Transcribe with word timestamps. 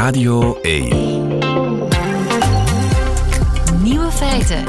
Radio 0.00 0.58
1. 0.62 0.88
Nieuwe 3.82 4.10
feiten. 4.10 4.64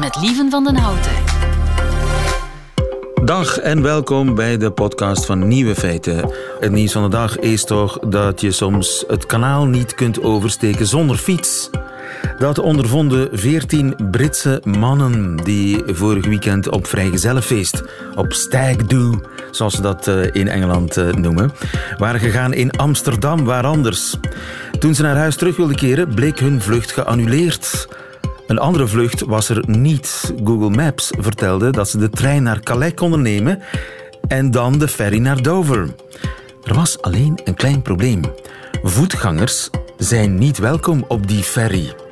Met 0.00 0.16
Lieven 0.20 0.50
van 0.50 0.64
den 0.64 0.76
Houten. 0.76 1.12
Dag 3.24 3.58
en 3.58 3.82
welkom 3.82 4.34
bij 4.34 4.56
de 4.56 4.70
podcast 4.70 5.26
van 5.26 5.48
Nieuwe 5.48 5.74
Feiten. 5.74 6.30
Het 6.60 6.72
nieuws 6.72 6.92
van 6.92 7.02
de 7.02 7.08
dag 7.08 7.38
is 7.38 7.64
toch 7.64 7.98
dat 7.98 8.40
je 8.40 8.50
soms 8.50 9.04
het 9.08 9.26
kanaal 9.26 9.66
niet 9.66 9.94
kunt 9.94 10.22
oversteken 10.22 10.86
zonder 10.86 11.16
fiets. 11.16 11.70
Dat 12.38 12.58
ondervonden 12.58 13.28
14 13.32 13.94
Britse 14.10 14.60
mannen 14.64 15.36
die 15.36 15.82
vorig 15.86 16.26
weekend 16.26 16.68
op 16.68 16.86
vrijgezellenfeest, 16.86 17.82
op 18.14 18.32
Stag 18.32 18.76
Do, 18.76 19.20
zoals 19.56 19.74
ze 19.74 19.82
dat 19.82 20.08
eh, 20.08 20.34
in 20.34 20.48
Engeland 20.48 20.96
eh, 20.96 21.12
noemen, 21.12 21.52
waren 21.98 22.20
gegaan 22.20 22.52
in 22.52 22.70
Amsterdam, 22.70 23.44
waar 23.44 23.64
anders. 23.64 24.16
Toen 24.78 24.94
ze 24.94 25.02
naar 25.02 25.16
huis 25.16 25.36
terug 25.36 25.56
wilden 25.56 25.76
keren, 25.76 26.14
bleek 26.14 26.38
hun 26.38 26.62
vlucht 26.62 26.92
geannuleerd. 26.92 27.88
Een 28.46 28.58
andere 28.58 28.86
vlucht 28.86 29.20
was 29.20 29.48
er 29.48 29.62
niet. 29.66 30.34
Google 30.44 30.70
Maps 30.70 31.10
vertelde 31.18 31.70
dat 31.70 31.88
ze 31.88 31.98
de 31.98 32.10
trein 32.10 32.42
naar 32.42 32.60
Calais 32.60 32.94
konden 32.94 33.22
nemen 33.22 33.62
en 34.28 34.50
dan 34.50 34.78
de 34.78 34.88
ferry 34.88 35.18
naar 35.18 35.42
Dover. 35.42 35.88
Er 36.64 36.74
was 36.74 37.02
alleen 37.02 37.40
een 37.44 37.54
klein 37.54 37.82
probleem. 37.82 38.20
Voetgangers 38.82 39.70
zijn 39.96 40.38
niet 40.38 40.58
welkom 40.58 41.04
op 41.08 41.28
die 41.28 41.42
ferry. 41.42 42.05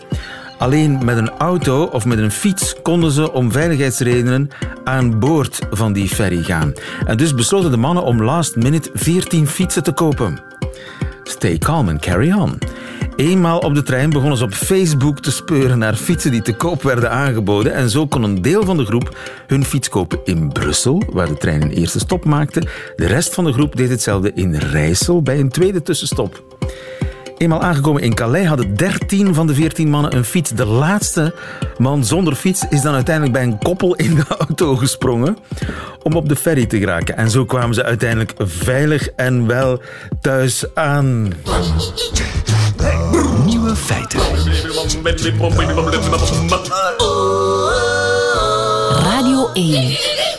Alleen 0.59 1.05
met 1.05 1.17
een 1.17 1.31
auto 1.31 1.85
of 1.85 2.05
met 2.05 2.19
een 2.19 2.31
fiets 2.31 2.75
konden 2.83 3.11
ze 3.11 3.33
om 3.33 3.53
veiligheidsredenen 3.53 4.49
aan 4.85 5.19
boord 5.19 5.59
van 5.71 5.93
die 5.93 6.09
ferry 6.09 6.43
gaan. 6.43 6.73
En 7.07 7.17
dus 7.17 7.35
besloten 7.35 7.71
de 7.71 7.77
mannen 7.77 8.05
om 8.05 8.23
last 8.23 8.57
minute 8.57 8.91
14 8.95 9.47
fietsen 9.47 9.83
te 9.83 9.93
kopen. 9.93 10.43
Stay 11.23 11.59
calm 11.59 11.89
and 11.89 12.01
carry 12.01 12.33
on. 12.33 12.59
Eenmaal 13.17 13.59
op 13.59 13.75
de 13.75 13.83
trein 13.83 14.11
begonnen 14.11 14.39
ze 14.39 14.45
op 14.45 14.53
Facebook 14.53 15.21
te 15.21 15.31
speuren 15.31 15.79
naar 15.79 15.95
fietsen 15.95 16.31
die 16.31 16.43
te 16.43 16.53
koop 16.53 16.83
werden 16.83 17.11
aangeboden. 17.11 17.75
En 17.75 17.91
zo 17.91 18.07
kon 18.07 18.23
een 18.23 18.43
deel 18.43 18.65
van 18.65 18.77
de 18.77 18.85
groep 18.85 19.19
hun 19.47 19.65
fiets 19.65 19.89
kopen 19.89 20.19
in 20.25 20.53
Brussel, 20.53 21.03
waar 21.13 21.29
de 21.29 21.37
trein 21.37 21.63
een 21.63 21.71
eerste 21.71 21.99
stop 21.99 22.25
maakte. 22.25 22.63
De 22.97 23.07
rest 23.07 23.35
van 23.35 23.45
de 23.45 23.53
groep 23.53 23.77
deed 23.77 23.89
hetzelfde 23.89 24.33
in 24.35 24.55
Rijssel 24.55 25.23
bij 25.23 25.41
een 25.41 25.49
tweede 25.49 25.83
tussenstop. 25.83 26.43
Eenmaal 27.39 27.63
aangekomen 27.63 28.03
in 28.03 28.15
Calais 28.15 28.47
hadden 28.47 28.77
13 28.77 29.35
van 29.35 29.47
de 29.47 29.55
14 29.55 29.89
mannen 29.89 30.17
een 30.17 30.25
fiets. 30.25 30.51
De 30.51 30.65
laatste 30.65 31.35
man 31.79 32.05
zonder 32.05 32.35
fiets 32.35 32.65
is 32.71 32.83
dan 32.83 32.95
uiteindelijk 32.95 33.35
bij 33.35 33.43
een 33.43 33.59
koppel 33.59 33.95
in 33.95 34.15
de 34.15 34.25
auto 34.39 34.77
gesprongen 34.77 35.39
om 36.03 36.13
op 36.13 36.29
de 36.29 36.37
ferry 36.37 36.67
te 36.67 36.79
geraken. 36.79 37.17
En 37.17 37.31
zo 37.31 37.45
kwamen 37.45 37.75
ze 37.75 37.85
uiteindelijk 37.85 38.33
veilig 38.39 39.09
en 39.09 39.47
wel 39.47 39.81
thuis 40.21 40.75
aan. 40.75 41.33
Nieuwe 43.45 43.77
feiten. 43.77 44.21
Radio 49.55 49.75
1. 49.75 49.97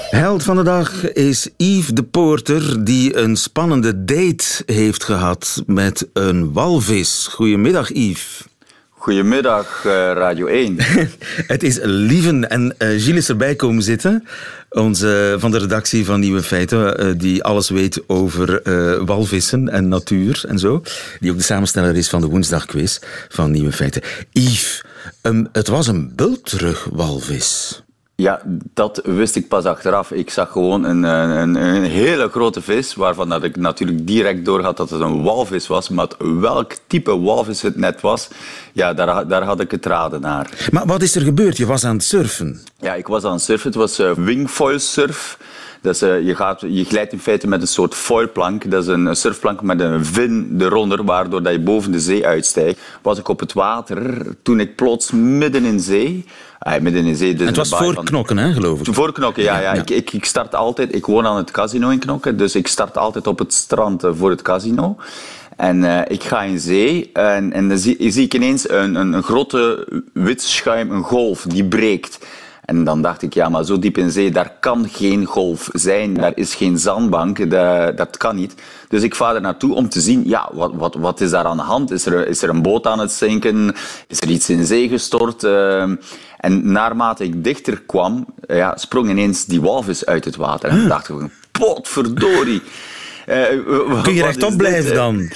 Held 0.09 0.43
van 0.43 0.55
de 0.55 0.63
dag 0.63 1.11
is 1.11 1.49
Yves 1.57 1.87
de 1.87 2.03
Poorter, 2.03 2.85
die 2.85 3.17
een 3.17 3.35
spannende 3.35 4.05
date 4.05 4.63
heeft 4.65 5.03
gehad 5.03 5.63
met 5.65 6.07
een 6.13 6.53
walvis. 6.53 7.27
Goedemiddag, 7.31 7.93
Yves. 7.93 8.43
Goedemiddag, 8.89 9.85
eh, 9.85 9.91
Radio 9.91 10.47
1. 10.47 10.75
Het 11.53 11.63
is 11.63 11.79
Lieven 11.81 12.49
en 12.49 12.75
eh, 12.77 12.87
Gilles 12.87 13.15
is 13.17 13.29
erbij 13.29 13.55
komen 13.55 13.83
zitten. 13.83 14.27
Onze, 14.69 15.35
van 15.39 15.51
de 15.51 15.57
redactie 15.57 16.05
van 16.05 16.19
Nieuwe 16.19 16.43
Feiten, 16.43 16.97
eh, 16.97 17.07
die 17.17 17.43
alles 17.43 17.69
weet 17.69 18.03
over 18.07 18.61
eh, 18.61 19.01
walvissen 19.05 19.69
en 19.69 19.87
natuur 19.87 20.43
en 20.47 20.59
zo. 20.59 20.81
Die 21.19 21.31
ook 21.31 21.37
de 21.37 21.43
samensteller 21.43 21.95
is 21.95 22.09
van 22.09 22.21
de 22.21 22.27
woensdagquiz 22.27 22.99
van 23.29 23.51
Nieuwe 23.51 23.71
Feiten. 23.71 24.01
Yves, 24.31 24.83
ehm, 25.21 25.45
het 25.51 25.67
was 25.67 25.87
een 25.87 26.15
bultrugwalvis. 26.15 27.83
Ja, 28.17 28.41
dat 28.73 29.01
wist 29.03 29.35
ik 29.35 29.47
pas 29.47 29.65
achteraf. 29.65 30.11
Ik 30.11 30.29
zag 30.29 30.51
gewoon 30.51 30.83
een, 30.83 31.03
een, 31.03 31.55
een 31.55 31.83
hele 31.83 32.29
grote 32.29 32.61
vis, 32.61 32.95
waarvan 32.95 33.29
dat 33.29 33.43
ik 33.43 33.55
natuurlijk 33.55 34.07
direct 34.07 34.45
doorhad 34.45 34.77
dat 34.77 34.89
het 34.89 35.01
een 35.01 35.23
walvis 35.23 35.67
was. 35.67 35.89
Maar 35.89 36.07
welk 36.17 36.71
type 36.87 37.19
walvis 37.19 37.61
het 37.61 37.75
net 37.75 38.01
was, 38.01 38.27
ja, 38.73 38.93
daar, 38.93 39.27
daar 39.27 39.43
had 39.43 39.59
ik 39.59 39.71
het 39.71 39.85
raden 39.85 40.21
naar. 40.21 40.67
Maar 40.71 40.85
wat 40.85 41.01
is 41.01 41.15
er 41.15 41.21
gebeurd? 41.21 41.57
Je 41.57 41.65
was 41.65 41.85
aan 41.85 41.95
het 41.95 42.03
surfen. 42.03 42.61
Ja, 42.79 42.93
ik 42.93 43.07
was 43.07 43.23
aan 43.23 43.33
het 43.33 43.41
surfen. 43.41 43.67
Het 43.67 43.77
was 43.77 43.99
uh, 43.99 44.11
wingfoil 44.11 44.79
surf. 44.79 45.37
Dus 45.81 46.03
uh, 46.03 46.21
je, 46.21 46.35
gaat, 46.35 46.61
je 46.61 46.85
glijdt 46.85 47.11
in 47.11 47.19
feite 47.19 47.47
met 47.47 47.61
een 47.61 47.67
soort 47.67 47.95
foilplank. 47.95 48.71
Dat 48.71 48.83
is 48.83 48.89
een 48.89 49.15
surfplank 49.15 49.61
met 49.61 49.79
een 49.79 50.05
vin 50.05 50.55
eronder, 50.59 51.03
waardoor 51.03 51.43
dat 51.43 51.53
je 51.53 51.59
boven 51.59 51.91
de 51.91 51.99
zee 51.99 52.25
uitstijgt. 52.25 52.79
Was 53.01 53.17
ik 53.17 53.27
op 53.27 53.39
het 53.39 53.53
water 53.53 54.25
toen 54.41 54.59
ik 54.59 54.75
plots 54.75 55.11
midden 55.11 55.65
in 55.65 55.79
zee... 55.79 56.25
Ah, 56.65 56.81
midden 56.81 57.05
in 57.05 57.15
zee 57.15 57.33
dus 57.33 57.47
het 57.47 57.55
was 57.57 57.69
voor 57.69 57.93
van- 57.93 58.03
knokken, 58.03 58.37
hè, 58.37 58.53
geloof 58.53 58.79
ik. 58.79 58.93
voor 58.93 59.11
Knokken, 59.11 59.43
ja. 59.43 59.59
ja. 59.59 59.73
Ja. 59.73 59.81
Ik, 59.81 59.89
ik, 59.89 60.13
ik 60.13 60.25
start 60.25 60.55
altijd... 60.55 60.95
Ik 60.95 61.05
woon 61.05 61.25
aan 61.25 61.37
het 61.37 61.51
casino 61.51 61.89
in 61.89 61.99
Knokken, 61.99 62.37
dus 62.37 62.55
ik 62.55 62.67
start 62.67 62.97
altijd 62.97 63.27
op 63.27 63.39
het 63.39 63.53
strand 63.53 64.03
eh, 64.03 64.11
voor 64.15 64.29
het 64.29 64.41
casino. 64.41 64.95
En 65.57 65.83
eh, 65.83 66.11
ik 66.15 66.23
ga 66.23 66.41
in 66.41 66.59
zee 66.59 67.09
en, 67.13 67.53
en 67.53 67.67
dan 67.69 67.77
zie, 67.77 68.11
zie 68.11 68.23
ik 68.25 68.33
ineens 68.33 68.69
een, 68.69 68.95
een, 68.95 69.13
een 69.13 69.23
grote 69.23 69.87
wit 70.13 70.41
schuim, 70.41 70.91
een 70.91 71.03
golf, 71.03 71.41
die 71.47 71.65
breekt. 71.65 72.25
En 72.65 72.83
dan 72.83 73.01
dacht 73.01 73.21
ik, 73.21 73.33
ja, 73.33 73.49
maar 73.49 73.65
zo 73.65 73.79
diep 73.79 73.97
in 73.97 74.11
zee, 74.11 74.31
daar 74.31 74.53
kan 74.59 74.87
geen 74.91 75.25
golf 75.25 75.69
zijn. 75.73 76.13
Daar 76.13 76.31
is 76.35 76.55
geen 76.55 76.77
zandbank, 76.77 77.49
dat, 77.51 77.97
dat 77.97 78.17
kan 78.17 78.35
niet. 78.35 78.53
Dus 78.89 79.03
ik 79.03 79.15
vaar 79.15 79.35
er 79.35 79.41
naartoe 79.41 79.75
om 79.75 79.89
te 79.89 80.01
zien, 80.01 80.23
ja, 80.25 80.49
wat, 80.53 80.71
wat, 80.75 80.95
wat 80.95 81.21
is 81.21 81.29
daar 81.29 81.45
aan 81.45 81.57
de 81.57 81.63
hand? 81.63 81.91
Is 81.91 82.05
er, 82.05 82.27
is 82.27 82.41
er 82.41 82.49
een 82.49 82.61
boot 82.61 82.87
aan 82.87 82.99
het 82.99 83.11
zinken? 83.11 83.75
Is 84.07 84.21
er 84.21 84.29
iets 84.29 84.49
in 84.49 84.65
zee 84.65 84.87
gestort? 84.87 85.43
Ehm, 85.43 85.95
en 86.45 86.71
naarmate 86.71 87.23
ik 87.23 87.43
dichter 87.43 87.81
kwam, 87.85 88.25
eh, 88.47 88.57
ja, 88.57 88.77
sprong 88.77 89.09
ineens 89.09 89.45
die 89.45 89.61
walvis 89.61 90.05
uit 90.05 90.25
het 90.25 90.35
water. 90.35 90.69
En 90.69 90.81
ik 90.81 90.87
dacht 90.87 91.05
gewoon, 91.05 91.29
potverdorie. 91.51 92.61
W- 93.25 94.01
Kun 94.01 94.13
je 94.13 94.23
rechtop 94.23 94.57
blijven 94.57 94.93
dan? 94.93 95.29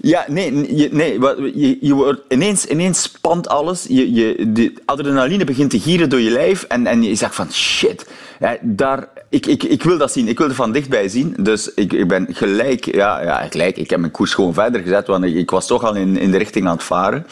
Ja, 0.00 0.24
nee, 0.28 0.50
nee 0.90 1.18
je, 1.54 1.78
je 1.80 1.94
wordt, 1.94 2.20
ineens, 2.28 2.66
ineens 2.66 3.02
spant 3.02 3.48
alles. 3.48 3.84
Je, 3.88 4.12
je, 4.12 4.52
de 4.52 4.72
adrenaline 4.84 5.44
begint 5.44 5.70
te 5.70 5.80
gieren 5.80 6.10
door 6.10 6.20
je 6.20 6.30
lijf. 6.30 6.62
En, 6.62 6.86
en 6.86 7.02
je 7.02 7.14
zegt 7.14 7.34
van 7.34 7.52
shit, 7.52 8.06
ja, 8.40 8.56
daar, 8.62 9.08
ik, 9.30 9.46
ik, 9.46 9.62
ik 9.62 9.82
wil 9.82 9.98
dat 9.98 10.12
zien. 10.12 10.28
Ik 10.28 10.38
wil 10.38 10.48
er 10.48 10.54
van 10.54 10.72
dichtbij 10.72 11.08
zien. 11.08 11.34
Dus 11.40 11.74
ik, 11.74 11.92
ik 11.92 12.08
ben 12.08 12.26
gelijk, 12.30 12.84
ja, 12.94 13.22
ja, 13.22 13.46
gelijk. 13.50 13.76
Ik 13.76 13.90
heb 13.90 14.00
mijn 14.00 14.12
koers 14.12 14.34
gewoon 14.34 14.54
verder 14.54 14.80
gezet. 14.80 15.06
Want 15.06 15.24
ik, 15.24 15.34
ik 15.34 15.50
was 15.50 15.66
toch 15.66 15.84
al 15.84 15.94
in, 15.94 16.16
in 16.16 16.30
de 16.30 16.38
richting 16.38 16.66
aan 16.66 16.74
het 16.74 16.82
varen. 16.84 17.26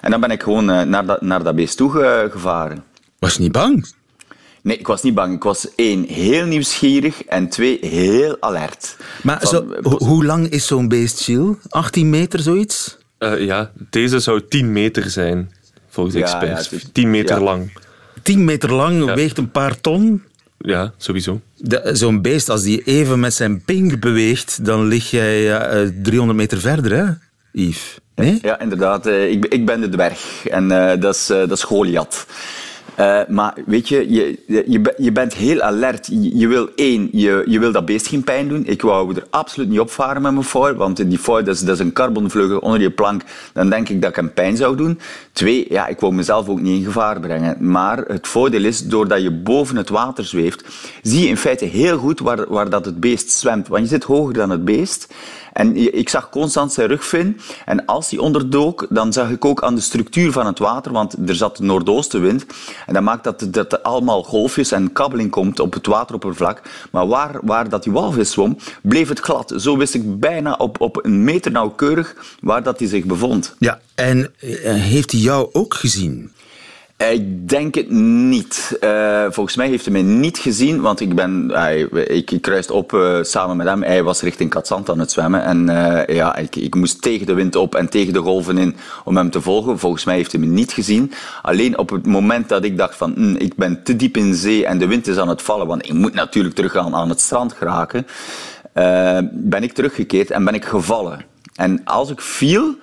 En 0.00 0.10
dan 0.10 0.20
ben 0.20 0.30
ik 0.30 0.42
gewoon 0.42 0.70
eh, 0.70 0.82
naar, 0.82 1.06
dat, 1.06 1.20
naar 1.22 1.42
dat 1.42 1.54
beest 1.54 1.76
toe 1.76 1.90
ge- 1.90 2.28
gevaren. 2.30 2.84
Was 3.18 3.34
je 3.34 3.40
niet 3.42 3.52
bang? 3.52 3.86
Nee, 4.62 4.78
ik 4.78 4.86
was 4.86 5.02
niet 5.02 5.14
bang. 5.14 5.34
Ik 5.34 5.42
was 5.42 5.74
één, 5.74 6.04
heel 6.04 6.46
nieuwsgierig. 6.46 7.22
En 7.24 7.48
twee, 7.48 7.78
heel 7.80 8.36
alert. 8.40 8.96
Maar 9.22 9.40
Van- 9.40 9.48
zo, 9.48 9.88
ho- 9.90 9.98
hoe 10.06 10.24
lang 10.24 10.48
is 10.48 10.66
zo'n 10.66 10.88
beest, 10.88 11.20
Gilles? 11.20 11.56
18 11.68 12.10
meter, 12.10 12.40
zoiets? 12.40 12.96
Eh, 13.18 13.40
ja, 13.44 13.70
deze 13.90 14.18
zou 14.20 14.42
10 14.48 14.72
meter 14.72 15.10
zijn, 15.10 15.50
volgens 15.88 16.16
Ja, 16.16 16.22
experts. 16.22 16.68
ja, 16.68 16.74
het 16.76 16.82
is- 16.84 16.88
10 16.92 17.10
meter 17.10 17.36
ja. 17.38 17.42
lang. 17.42 17.72
10 18.22 18.44
meter 18.44 18.72
lang, 18.72 19.04
Ja. 19.04 19.14
weegt 19.14 19.38
een 19.38 19.50
paar 19.50 19.80
ton. 19.80 20.22
Ja, 20.58 20.92
sowieso. 20.96 21.40
Zo'n 21.92 22.22
beest, 22.22 22.48
als 22.48 22.62
die 22.62 22.82
even 22.84 23.20
met 23.20 23.34
zijn 23.34 23.62
pink 23.64 24.00
beweegt, 24.00 24.64
dan 24.64 24.86
lig 24.86 25.10
jij 25.10 25.56
eh, 25.58 25.88
300 26.02 26.38
meter 26.38 26.60
verder, 26.60 26.96
hè, 26.96 27.04
Yves? 27.52 27.98
Nee? 28.14 28.38
Ja, 28.42 28.60
inderdaad. 28.60 29.06
eh, 29.06 29.30
Ik, 29.30 29.44
ik 29.46 29.66
ben 29.66 29.80
de 29.80 29.88
dwerg 29.88 30.46
en 30.46 30.70
eh, 30.70 31.00
dat, 31.00 31.14
is, 31.14 31.30
eh, 31.30 31.38
dat 31.38 31.50
is 31.52 31.62
Goliath. 31.62 32.26
Eh, 32.96 33.20
maar 33.28 33.54
weet 33.66 33.88
je, 33.88 34.12
je, 34.12 34.38
je, 34.46 34.94
je 34.96 35.12
bent 35.12 35.34
heel 35.34 35.60
alert. 35.60 36.08
Je, 36.10 36.48
wil 36.48 36.68
één, 36.74 37.08
je, 37.12 37.44
je 37.46 37.58
wil 37.58 37.72
dat 37.72 37.84
beest 37.84 38.06
geen 38.06 38.24
pijn 38.24 38.48
doen. 38.48 38.66
Ik 38.66 38.82
wou 38.82 39.14
er 39.14 39.26
absoluut 39.30 39.68
niet 39.68 39.80
op 39.80 39.90
varen 39.90 40.22
met 40.22 40.32
mijn 40.32 40.44
foil, 40.44 40.74
want 40.74 41.10
die 41.10 41.18
foil 41.18 41.44
dat 41.44 41.54
is, 41.54 41.60
dat 41.60 41.74
is 41.74 41.80
een 41.84 41.92
carbonvleugel 41.92 42.58
onder 42.58 42.80
je 42.80 42.90
plank. 42.90 43.22
Dan 43.52 43.70
denk 43.70 43.88
ik 43.88 44.00
dat 44.00 44.10
ik 44.10 44.16
hem 44.16 44.32
pijn 44.32 44.56
zou 44.56 44.76
doen. 44.76 44.98
Twee, 45.32 45.66
ja, 45.68 45.86
ik 45.86 46.00
wou 46.00 46.14
mezelf 46.14 46.48
ook 46.48 46.60
niet 46.60 46.78
in 46.78 46.84
gevaar 46.84 47.20
brengen. 47.20 47.56
Maar 47.70 47.98
het 47.98 48.28
voordeel 48.28 48.64
is, 48.64 48.86
doordat 48.86 49.22
je 49.22 49.30
boven 49.30 49.76
het 49.76 49.88
water 49.88 50.24
zweeft, 50.24 50.64
zie 51.02 51.20
je 51.20 51.28
in 51.28 51.36
feite 51.36 51.64
heel 51.64 51.98
goed 51.98 52.20
waar, 52.20 52.48
waar 52.48 52.70
dat 52.70 52.84
het 52.84 53.00
beest 53.00 53.30
zwemt. 53.30 53.68
Want 53.68 53.82
je 53.82 53.88
zit 53.88 54.04
hoger 54.04 54.34
dan 54.34 54.50
het 54.50 54.64
beest. 54.64 55.14
En 55.56 55.94
ik 55.98 56.08
zag 56.08 56.28
constant 56.28 56.72
zijn 56.72 56.88
rugvin. 56.88 57.40
En 57.64 57.84
als 57.84 58.10
hij 58.10 58.18
onderdook, 58.18 58.86
dan 58.90 59.12
zag 59.12 59.30
ik 59.30 59.44
ook 59.44 59.62
aan 59.62 59.74
de 59.74 59.80
structuur 59.80 60.32
van 60.32 60.46
het 60.46 60.58
water, 60.58 60.92
want 60.92 61.28
er 61.28 61.34
zat 61.34 61.58
noordoostenwind. 61.58 62.46
En 62.86 62.94
dat 62.94 63.02
maakt 63.02 63.24
dat, 63.24 63.46
dat 63.50 63.72
er 63.72 63.80
allemaal 63.80 64.22
golfjes 64.22 64.72
en 64.72 64.92
kabbeling 64.92 65.30
komt 65.30 65.60
op 65.60 65.72
het 65.72 65.86
wateroppervlak. 65.86 66.62
Maar 66.90 67.06
waar, 67.06 67.38
waar 67.42 67.68
dat 67.68 67.82
die 67.82 67.92
walvis 67.92 68.30
zwom, 68.30 68.56
bleef 68.82 69.08
het 69.08 69.20
glad. 69.20 69.52
Zo 69.56 69.76
wist 69.76 69.94
ik 69.94 70.20
bijna 70.20 70.54
op, 70.54 70.80
op 70.80 71.04
een 71.04 71.24
meter 71.24 71.50
nauwkeurig 71.50 72.36
waar 72.40 72.62
dat 72.62 72.78
hij 72.78 72.88
zich 72.88 73.04
bevond. 73.04 73.54
Ja, 73.58 73.80
en 73.94 74.32
eh, 74.38 74.74
heeft 74.74 75.12
hij 75.12 75.20
jou 75.20 75.48
ook 75.52 75.74
gezien? 75.74 76.32
Ik 76.96 77.48
denk 77.48 77.74
het 77.74 77.90
niet. 77.90 78.78
Uh, 78.80 79.24
volgens 79.30 79.56
mij 79.56 79.68
heeft 79.68 79.84
hij 79.84 79.92
mij 79.92 80.02
niet 80.02 80.38
gezien, 80.38 80.80
want 80.80 81.00
ik 81.00 81.14
ben, 81.14 81.50
ik, 82.08 82.30
ik 82.30 82.42
kruiste 82.42 82.72
op 82.72 82.92
uh, 82.92 83.18
samen 83.22 83.56
met 83.56 83.66
hem. 83.66 83.82
Hij 83.82 84.02
was 84.02 84.22
richting 84.22 84.50
Katzand 84.50 84.90
aan 84.90 84.98
het 84.98 85.10
zwemmen 85.10 85.44
en 85.44 85.68
uh, 85.68 86.16
ja, 86.16 86.36
ik, 86.36 86.56
ik 86.56 86.74
moest 86.74 87.02
tegen 87.02 87.26
de 87.26 87.34
wind 87.34 87.56
op 87.56 87.74
en 87.74 87.88
tegen 87.88 88.12
de 88.12 88.18
golven 88.18 88.58
in 88.58 88.76
om 89.04 89.16
hem 89.16 89.30
te 89.30 89.40
volgen. 89.40 89.78
Volgens 89.78 90.04
mij 90.04 90.16
heeft 90.16 90.32
hij 90.32 90.40
me 90.40 90.46
niet 90.46 90.72
gezien. 90.72 91.12
Alleen 91.42 91.78
op 91.78 91.90
het 91.90 92.06
moment 92.06 92.48
dat 92.48 92.64
ik 92.64 92.76
dacht 92.76 92.96
van, 92.96 93.12
hm, 93.14 93.34
ik 93.34 93.54
ben 93.54 93.82
te 93.82 93.96
diep 93.96 94.16
in 94.16 94.34
zee 94.34 94.66
en 94.66 94.78
de 94.78 94.86
wind 94.86 95.06
is 95.06 95.18
aan 95.18 95.28
het 95.28 95.42
vallen, 95.42 95.66
want 95.66 95.86
ik 95.86 95.92
moet 95.92 96.14
natuurlijk 96.14 96.54
teruggaan 96.54 96.94
aan 96.94 97.08
het 97.08 97.20
strand 97.20 97.52
geraken, 97.52 98.06
ben 99.32 99.62
ik 99.62 99.72
teruggekeerd 99.72 100.30
en 100.30 100.44
ben 100.44 100.54
ik 100.54 100.64
gevallen. 100.64 101.24
En 101.54 101.84
als 101.84 102.10
ik 102.10 102.20
viel, 102.20 102.76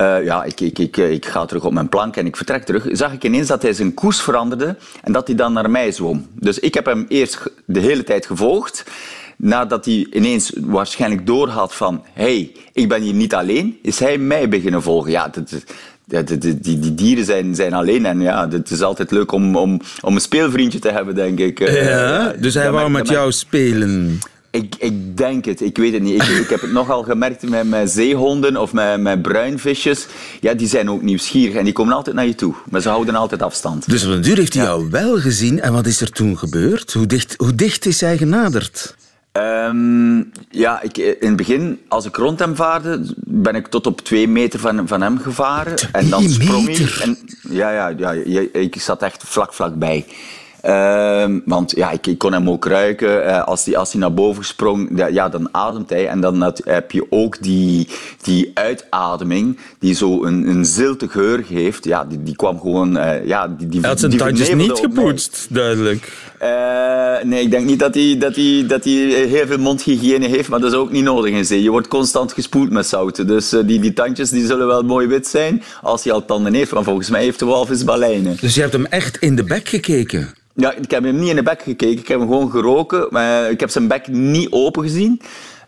uh, 0.00 0.24
ja, 0.24 0.44
ik, 0.44 0.60
ik, 0.60 0.78
ik, 0.78 0.96
ik 0.96 1.26
ga 1.26 1.44
terug 1.44 1.64
op 1.64 1.72
mijn 1.72 1.88
plank 1.88 2.16
en 2.16 2.26
ik 2.26 2.36
vertrek 2.36 2.64
terug. 2.64 2.86
Zag 2.92 3.12
ik 3.12 3.24
ineens 3.24 3.46
dat 3.46 3.62
hij 3.62 3.72
zijn 3.72 3.94
koers 3.94 4.20
veranderde 4.20 4.76
en 5.02 5.12
dat 5.12 5.26
hij 5.26 5.36
dan 5.36 5.52
naar 5.52 5.70
mij 5.70 5.92
zwom. 5.92 6.26
Dus 6.32 6.58
ik 6.58 6.74
heb 6.74 6.86
hem 6.86 7.06
eerst 7.08 7.42
de 7.64 7.80
hele 7.80 8.04
tijd 8.04 8.26
gevolgd. 8.26 8.84
Nadat 9.36 9.84
hij 9.84 10.06
ineens 10.12 10.52
waarschijnlijk 10.56 11.26
doorhad 11.26 11.74
van... 11.74 12.04
hey, 12.12 12.52
ik 12.72 12.88
ben 12.88 13.02
hier 13.02 13.14
niet 13.14 13.34
alleen, 13.34 13.78
is 13.82 13.98
hij 13.98 14.18
mij 14.18 14.48
beginnen 14.48 14.82
volgen. 14.82 15.10
Ja, 15.10 15.28
dat, 15.28 15.64
ja, 16.04 16.22
die, 16.22 16.38
die, 16.38 16.78
die, 16.78 16.94
dieren 16.94 17.24
zijn, 17.24 17.54
zijn 17.54 17.72
alleen 17.72 18.06
en 18.06 18.20
ja, 18.20 18.48
het 18.48 18.70
is 18.70 18.82
altijd 18.82 19.10
leuk 19.10 19.32
om, 19.32 19.56
om, 19.56 19.80
om 20.00 20.14
een 20.14 20.20
speelvriendje 20.20 20.78
te 20.78 20.90
hebben, 20.90 21.14
denk 21.14 21.38
ik. 21.38 21.58
Ja, 21.70 22.32
dus 22.38 22.54
hij 22.54 22.70
wou 22.70 22.90
met 22.90 23.08
jou 23.08 23.32
spelen. 23.32 24.18
Ik, 24.58 24.74
ik 24.78 25.16
denk 25.16 25.44
het, 25.44 25.60
ik 25.60 25.76
weet 25.76 25.92
het 25.92 26.02
niet. 26.02 26.22
Ik, 26.22 26.28
ik 26.28 26.48
heb 26.48 26.60
het 26.60 26.72
nogal 26.72 27.02
gemerkt 27.02 27.48
met, 27.48 27.68
met 27.68 27.90
zeehonden 27.90 28.56
of 28.56 28.72
met, 28.72 29.00
met 29.00 29.22
bruinvisjes. 29.22 30.06
Ja, 30.40 30.54
die 30.54 30.68
zijn 30.68 30.90
ook 30.90 31.02
nieuwsgierig 31.02 31.54
en 31.54 31.64
die 31.64 31.72
komen 31.72 31.94
altijd 31.94 32.16
naar 32.16 32.26
je 32.26 32.34
toe. 32.34 32.54
Maar 32.70 32.80
ze 32.80 32.88
houden 32.88 33.14
altijd 33.14 33.42
afstand. 33.42 33.90
Dus 33.90 34.04
op 34.04 34.12
een 34.12 34.22
duur 34.22 34.36
heeft 34.36 34.54
hij 34.54 34.64
jou 34.64 34.90
wel 34.90 35.18
gezien. 35.18 35.60
En 35.60 35.72
wat 35.72 35.86
is 35.86 36.00
er 36.00 36.10
toen 36.10 36.38
gebeurd? 36.38 36.92
Hoe 36.92 37.06
dicht, 37.06 37.34
hoe 37.36 37.54
dicht 37.54 37.86
is 37.86 38.00
hij 38.00 38.16
genaderd? 38.16 38.96
Um, 39.32 40.32
ja, 40.50 40.82
ik, 40.82 40.96
in 40.96 41.28
het 41.28 41.36
begin, 41.36 41.80
als 41.88 42.04
ik 42.04 42.16
rond 42.16 42.38
hem 42.38 42.56
vaarde, 42.56 43.14
ben 43.24 43.54
ik 43.54 43.66
tot 43.66 43.86
op 43.86 44.00
twee 44.00 44.28
meter 44.28 44.60
van, 44.60 44.88
van 44.88 45.00
hem 45.00 45.18
gevaren. 45.18 45.74
en 45.92 46.08
dan 46.08 46.28
sprong 46.28 46.76
hij. 46.76 47.06
En, 47.06 47.18
ja, 47.50 47.70
ja, 47.70 48.12
ja, 48.24 48.42
ik 48.52 48.80
zat 48.80 49.02
echt 49.02 49.22
vlak, 49.26 49.54
vlak 49.54 49.78
bij. 49.78 50.06
Uh, 50.64 51.24
want 51.44 51.72
ja, 51.76 51.90
ik, 51.90 52.06
ik, 52.06 52.18
kon 52.18 52.32
hem 52.32 52.50
ook 52.50 52.64
ruiken. 52.64 53.26
Uh, 53.26 53.44
als 53.44 53.64
hij 53.64 53.76
als 53.76 53.94
naar 53.94 54.14
boven 54.14 54.44
sprong, 54.44 54.90
ja, 55.10 55.28
dan 55.28 55.48
ademt 55.52 55.90
hij. 55.90 56.08
En 56.08 56.20
dan 56.20 56.52
heb 56.64 56.90
je 56.90 57.06
ook 57.10 57.42
die, 57.42 57.88
die 58.22 58.50
uitademing, 58.54 59.58
die 59.78 59.94
zo 59.94 60.24
een, 60.24 60.48
een 60.48 60.64
zilte 60.64 61.08
geur 61.08 61.44
geeft. 61.44 61.84
Ja, 61.84 62.04
die, 62.04 62.22
die 62.22 62.36
kwam 62.36 62.60
gewoon... 62.60 62.96
Uh, 62.96 63.26
ja, 63.26 63.48
die, 63.48 63.68
die, 63.68 63.80
hij 63.80 63.88
had 63.88 64.00
zijn 64.00 64.16
tandjes 64.16 64.54
niet 64.54 64.78
gepoetst, 64.78 65.46
duidelijk. 65.50 66.12
Uh, 66.42 67.22
nee, 67.22 67.42
ik 67.42 67.50
denk 67.50 67.66
niet 67.66 67.78
dat 67.78 67.94
hij, 67.94 68.16
dat, 68.18 68.36
hij, 68.36 68.64
dat 68.66 68.84
hij 68.84 68.92
heel 69.28 69.46
veel 69.46 69.58
mondhygiëne 69.58 70.26
heeft, 70.26 70.48
maar 70.48 70.60
dat 70.60 70.72
is 70.72 70.78
ook 70.78 70.92
niet 70.92 71.04
nodig 71.04 71.32
in 71.34 71.44
zee. 71.44 71.62
Je 71.62 71.70
wordt 71.70 71.88
constant 71.88 72.32
gespoeld 72.32 72.70
met 72.70 72.86
zouten. 72.86 73.26
Dus 73.26 73.48
die, 73.48 73.80
die 73.80 73.92
tandjes 73.92 74.30
die 74.30 74.46
zullen 74.46 74.66
wel 74.66 74.82
mooi 74.82 75.06
wit 75.06 75.26
zijn 75.26 75.62
als 75.82 76.04
hij 76.04 76.12
al 76.12 76.24
tanden 76.24 76.54
heeft. 76.54 76.70
Want 76.70 76.84
volgens 76.84 77.10
mij 77.10 77.22
heeft 77.22 77.38
de 77.38 77.44
walvis 77.44 77.84
baleinen. 77.84 78.36
Dus 78.40 78.54
je 78.54 78.60
hebt 78.60 78.72
hem 78.72 78.86
echt 78.86 79.16
in 79.16 79.36
de 79.36 79.44
bek 79.44 79.68
gekeken? 79.68 80.34
Ja, 80.60 80.74
ik 80.74 80.90
heb 80.90 81.04
hem 81.04 81.18
niet 81.18 81.28
in 81.28 81.36
de 81.36 81.42
bek 81.42 81.62
gekeken. 81.62 81.98
Ik 81.98 82.08
heb 82.08 82.18
hem 82.18 82.28
gewoon 82.28 82.50
geroken. 82.50 83.06
Maar 83.10 83.50
ik 83.50 83.60
heb 83.60 83.70
zijn 83.70 83.88
bek 83.88 84.08
niet 84.08 84.50
open 84.50 84.82
gezien. 84.82 85.20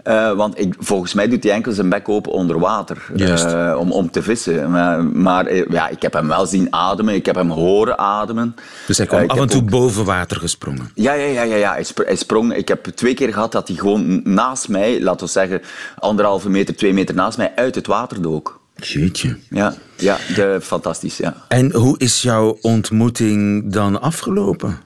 Uh, 0.05 0.33
want 0.33 0.59
ik, 0.59 0.75
volgens 0.79 1.15
mij 1.15 1.29
doet 1.29 1.43
hij 1.43 1.53
enkel 1.53 1.73
zijn 1.73 1.89
bek 1.89 2.09
open 2.09 2.33
onder 2.33 2.59
water. 2.59 3.07
Uh, 3.17 3.77
om, 3.79 3.93
om 3.93 4.11
te 4.11 4.23
vissen. 4.23 4.71
Maar, 4.71 5.05
maar 5.05 5.55
ja, 5.55 5.89
ik 5.89 6.03
heb 6.03 6.13
hem 6.13 6.29
wel 6.29 6.47
zien 6.47 6.75
ademen. 6.75 7.15
Ik 7.15 7.27
heb 7.27 7.35
hem 7.35 7.51
horen 7.51 7.99
ademen. 7.99 8.57
Dus 8.87 8.97
hij 8.97 9.07
kwam 9.07 9.27
af 9.27 9.39
en 9.39 9.49
toe 9.49 9.61
ook... 9.61 9.71
boven 9.71 10.05
water 10.05 10.37
gesprongen? 10.37 10.91
Ja, 10.95 11.13
ja, 11.13 11.27
ja, 11.27 11.43
ja, 11.43 11.57
ja. 11.57 11.73
Hij, 11.73 11.85
spr 11.85 12.03
hij, 12.03 12.17
sprong. 12.17 12.55
Ik 12.55 12.69
heb 12.69 12.85
twee 12.85 13.15
keer 13.15 13.33
gehad 13.33 13.53
dat 13.53 13.69
hij 13.69 13.77
gewoon 13.77 14.21
naast 14.25 14.69
mij, 14.69 15.03
laten 15.03 15.27
we 15.27 15.33
zeggen 15.33 15.63
anderhalve 15.99 16.51
meter, 16.51 16.77
twee 16.77 16.93
meter 16.93 17.15
naast 17.15 17.39
mij, 17.39 17.53
uit 17.55 17.75
het 17.75 17.87
water 17.87 18.23
dook. 18.23 18.60
Jeetje. 18.87 19.37
Ja, 19.51 19.75
ja 19.97 20.17
de, 20.35 20.59
fantastisch. 20.63 21.17
Ja. 21.17 21.35
En 21.49 21.73
hoe 21.73 21.99
is 21.99 22.23
jouw 22.23 22.59
ontmoeting 22.61 23.73
dan 23.73 24.01
afgelopen? 24.01 24.79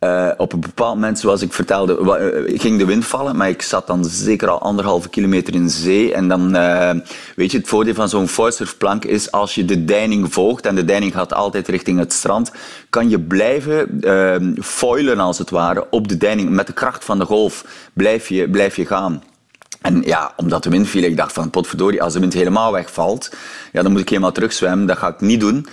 Uh, 0.00 0.30
op 0.36 0.52
een 0.52 0.60
bepaald 0.60 0.94
moment, 0.94 1.18
zoals 1.18 1.42
ik 1.42 1.52
vertelde, 1.52 1.98
uh, 2.46 2.60
ging 2.60 2.78
de 2.78 2.84
wind 2.84 3.06
vallen, 3.06 3.36
maar 3.36 3.48
ik 3.48 3.62
zat 3.62 3.86
dan 3.86 4.04
zeker 4.04 4.48
al 4.48 4.60
anderhalve 4.60 5.08
kilometer 5.08 5.54
in 5.54 5.70
zee. 5.70 6.14
En 6.14 6.28
dan, 6.28 6.56
uh, 6.56 6.90
weet 7.36 7.50
je, 7.50 7.58
het 7.58 7.68
voordeel 7.68 7.94
van 7.94 8.08
zo'n 8.08 8.28
foilsurfplank 8.28 9.04
is 9.04 9.32
als 9.32 9.54
je 9.54 9.64
de 9.64 9.84
deining 9.84 10.32
volgt, 10.32 10.66
en 10.66 10.74
de 10.74 10.84
deining 10.84 11.12
gaat 11.12 11.34
altijd 11.34 11.68
richting 11.68 11.98
het 11.98 12.12
strand, 12.12 12.52
kan 12.90 13.08
je 13.08 13.20
blijven 13.20 14.00
foilen 14.60 15.20
als 15.20 15.38
het 15.38 15.50
ware 15.50 15.86
op 15.90 16.08
de 16.08 16.16
deining. 16.16 16.50
Met 16.50 16.66
de 16.66 16.72
kracht 16.72 17.04
van 17.04 17.18
de 17.18 17.24
golf 17.24 17.64
blijf 17.92 18.28
je, 18.28 18.50
blijf 18.50 18.76
je 18.76 18.86
gaan. 18.86 19.22
En 19.80 20.02
ja, 20.02 20.32
omdat 20.36 20.62
de 20.62 20.70
wind 20.70 20.88
viel, 20.88 21.02
ik 21.02 21.16
dacht 21.16 21.32
van 21.32 21.50
potverdorie, 21.50 22.02
als 22.02 22.12
de 22.12 22.20
wind 22.20 22.32
helemaal 22.32 22.72
wegvalt, 22.72 23.30
ja, 23.72 23.82
dan 23.82 23.92
moet 23.92 24.00
ik 24.00 24.08
helemaal 24.08 24.32
terugzwemmen. 24.32 24.86
Dat 24.86 24.98
ga 24.98 25.08
ik 25.08 25.20
niet 25.20 25.40
doen. 25.40 25.66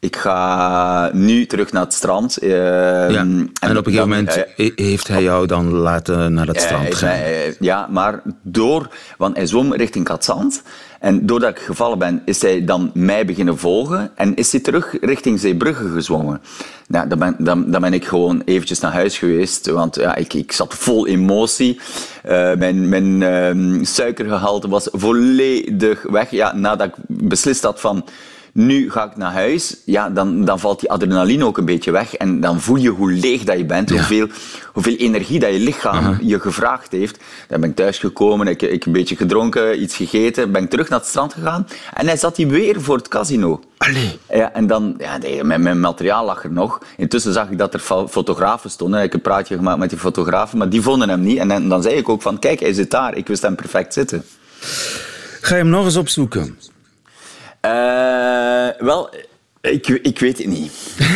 Ik 0.00 0.16
ga 0.16 1.10
nu 1.12 1.46
terug 1.46 1.72
naar 1.72 1.82
het 1.82 1.92
strand. 1.94 2.42
Uh, 2.42 2.50
ja. 2.50 3.08
En, 3.08 3.52
en, 3.60 3.76
op 3.76 3.86
een 3.86 3.92
gegeven 3.92 4.08
moment 4.08 4.46
heeft 4.74 5.08
hij 5.08 5.22
jou 5.22 5.46
dan 5.46 5.72
laten 5.72 6.32
naar 6.32 6.46
het 6.46 6.60
strand 6.60 6.94
gaan? 6.94 7.18
ja, 7.58 7.88
maar 7.90 8.22
door... 8.42 8.88
Want 9.18 9.36
hij 9.36 9.46
zwom 9.46 9.74
richting 9.74 10.04
Katzand. 10.04 10.62
En 11.00 11.26
doordat 11.26 11.50
ik 11.50 11.58
gevallen 11.58 11.98
ben, 11.98 12.22
is 12.24 12.42
hij 12.42 12.64
dan 12.64 12.90
mij 12.94 13.24
beginnen 13.24 13.58
volgen. 13.58 14.10
En 14.14 14.34
is 14.34 14.52
hij 14.52 14.60
terug 14.60 14.96
richting 15.00 15.40
Zeebrugge 15.40 15.88
gezwommen. 15.88 16.40
Nou, 16.88 17.08
dan, 17.08 17.18
ben, 17.18 17.36
dan, 17.38 17.70
dan 17.70 17.80
ben 17.80 17.92
ik 17.92 18.04
gewoon 18.04 18.42
eventjes 18.44 18.80
naar 18.80 18.92
huis 18.92 19.18
geweest. 19.18 19.66
Want 19.66 19.94
ja, 19.94 20.14
ik, 20.14 20.34
ik 20.34 20.52
zat 20.52 20.74
vol 20.74 21.06
emotie. 21.06 21.80
Uh, 22.28 22.54
mijn 22.54 22.88
mijn 22.88 23.20
uh, 23.56 23.84
suikergehalte 23.84 24.68
was 24.68 24.88
volledig 24.92 26.02
weg. 26.02 26.30
Ja, 26.30 26.54
nadat 26.54 26.86
ik 26.86 26.94
beslist 27.06 27.62
had 27.62 27.80
van 27.80 28.04
nu 28.52 28.90
ga 28.90 29.04
ik 29.04 29.16
naar 29.16 29.32
huis, 29.32 29.76
ja, 29.84 30.10
dan, 30.10 30.44
dan 30.44 30.58
valt 30.60 30.80
die 30.80 30.90
adrenaline 30.90 31.44
ook 31.44 31.58
een 31.58 31.64
beetje 31.64 31.90
weg. 31.90 32.14
En 32.14 32.40
dan 32.40 32.60
voel 32.60 32.76
je 32.76 32.88
hoe 32.88 33.12
leeg 33.12 33.44
dat 33.44 33.58
je 33.58 33.64
bent, 33.64 33.90
hoeveel, 33.90 34.26
hoeveel 34.72 34.96
energie 34.96 35.38
dat 35.38 35.52
je 35.52 35.58
lichaam 35.58 36.18
je 36.22 36.40
gevraagd 36.40 36.92
heeft. 36.92 37.18
Dan 37.48 37.60
ben 37.60 37.70
ik 37.70 37.76
thuisgekomen, 37.76 38.46
ik, 38.46 38.62
ik 38.62 38.84
een 38.86 38.92
beetje 38.92 39.16
gedronken, 39.16 39.82
iets 39.82 39.96
gegeten, 39.96 40.52
ben 40.52 40.62
ik 40.62 40.70
terug 40.70 40.88
naar 40.88 40.98
het 40.98 41.08
strand 41.08 41.32
gegaan. 41.32 41.66
En 41.94 42.06
hij 42.06 42.16
zat 42.16 42.36
hier 42.36 42.48
weer 42.48 42.80
voor 42.80 42.96
het 42.96 43.08
casino. 43.08 43.60
Allee. 43.76 44.18
Ja, 44.32 44.52
en 44.52 44.66
dan, 44.66 44.94
ja, 44.98 45.18
mijn, 45.42 45.62
mijn 45.62 45.80
materiaal 45.80 46.24
lag 46.24 46.44
er 46.44 46.52
nog. 46.52 46.78
Intussen 46.96 47.32
zag 47.32 47.50
ik 47.50 47.58
dat 47.58 47.74
er 47.74 47.80
fotografen 48.08 48.70
stonden. 48.70 49.02
Ik 49.02 49.12
heb 49.12 49.14
een 49.14 49.32
praatje 49.32 49.56
gemaakt 49.56 49.78
met 49.78 49.90
die 49.90 49.98
fotografen, 49.98 50.58
maar 50.58 50.68
die 50.68 50.82
vonden 50.82 51.08
hem 51.08 51.20
niet. 51.20 51.38
En 51.38 51.48
dan, 51.48 51.68
dan 51.68 51.82
zei 51.82 51.94
ik 51.94 52.08
ook 52.08 52.22
van, 52.22 52.38
kijk, 52.38 52.60
hij 52.60 52.72
zit 52.72 52.90
daar. 52.90 53.16
Ik 53.16 53.26
wist 53.26 53.42
hem 53.42 53.54
perfect 53.54 53.94
zitten. 53.94 54.24
Ga 55.40 55.54
je 55.54 55.62
hem 55.62 55.70
nog 55.70 55.84
eens 55.84 55.96
opzoeken? 55.96 56.58
Uh, 57.66 58.68
wel, 58.78 59.10
ik, 59.60 59.88
ik 59.88 60.18
weet 60.18 60.38
het 60.38 60.46
niet. 60.46 60.72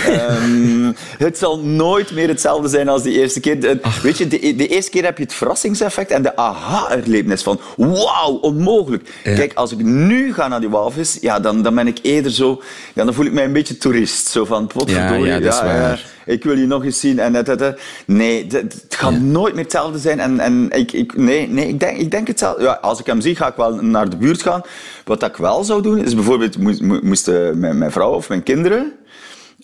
um, 0.08 0.94
het 1.26 1.38
zal 1.38 1.58
nooit 1.58 2.12
meer 2.12 2.28
hetzelfde 2.28 2.68
zijn 2.68 2.88
als 2.88 3.02
de 3.02 3.10
eerste 3.10 3.40
keer. 3.40 3.78
weet 4.02 4.18
je, 4.18 4.28
de, 4.28 4.54
de, 4.56 4.68
eerste 4.68 4.90
keer 4.90 5.04
heb 5.04 5.18
je 5.18 5.24
het 5.24 5.34
verrassingseffect 5.34 6.10
en 6.10 6.22
de 6.22 6.36
aha-erlevenis 6.36 7.42
van 7.42 7.60
wauw, 7.76 8.38
onmogelijk. 8.40 9.20
Kijk, 9.22 9.54
als 9.54 9.72
ik 9.72 9.82
nu 9.82 10.34
ga 10.34 10.48
naar 10.48 10.60
die 10.60 10.70
walvis, 10.70 11.18
ja, 11.20 11.40
dan, 11.40 11.62
dan 11.62 11.74
ben 11.74 11.86
ik 11.86 11.98
eerder 12.02 12.32
zo... 12.32 12.62
Ja, 12.94 13.04
dan 13.04 13.14
voel 13.14 13.26
ik 13.26 13.32
mij 13.32 13.44
een 13.44 13.52
beetje 13.52 13.78
toerist. 13.78 14.26
Zo 14.26 14.44
van, 14.44 14.66
potverdorie. 14.66 15.26
Ja, 15.26 15.34
ja, 15.34 15.40
dat 15.40 15.54
is 15.54 15.60
waar 15.60 16.13
ik 16.26 16.45
wil 16.45 16.59
je 16.59 16.66
nog 16.66 16.85
eens 16.85 17.00
zien. 17.00 17.19
En 17.19 17.33
dat, 17.33 17.59
dat, 17.59 17.78
Nee, 18.07 18.47
het 18.49 18.87
gaat 18.88 19.21
nooit 19.21 19.54
meer 19.54 19.62
hetzelfde 19.62 19.99
zijn. 19.99 20.21
En, 20.21 20.40
en 20.40 20.71
ik, 20.71 20.93
ik, 20.93 21.16
nee, 21.16 21.49
nee, 21.49 21.69
ik 21.69 21.81
denk, 21.81 21.99
ik 21.99 22.11
denk 22.11 22.26
hetzelfde. 22.26 22.62
Ja, 22.62 22.78
als 22.81 23.00
ik 23.00 23.07
hem 23.07 23.21
zie, 23.21 23.37
ga 23.37 23.49
ik 23.49 23.57
wel 23.57 23.75
naar 23.75 24.09
de 24.09 24.16
buurt 24.16 24.43
gaan. 24.43 24.62
Wat 25.04 25.23
ik 25.23 25.37
wel 25.37 25.64
zou 25.64 25.83
doen, 25.83 25.99
is 25.99 26.14
bijvoorbeeld, 26.14 26.59
moesten 27.02 27.59
mijn, 27.59 27.78
mijn 27.78 27.93
vrouw 27.93 28.12
of 28.12 28.28
mijn 28.28 28.43
kinderen 28.43 28.93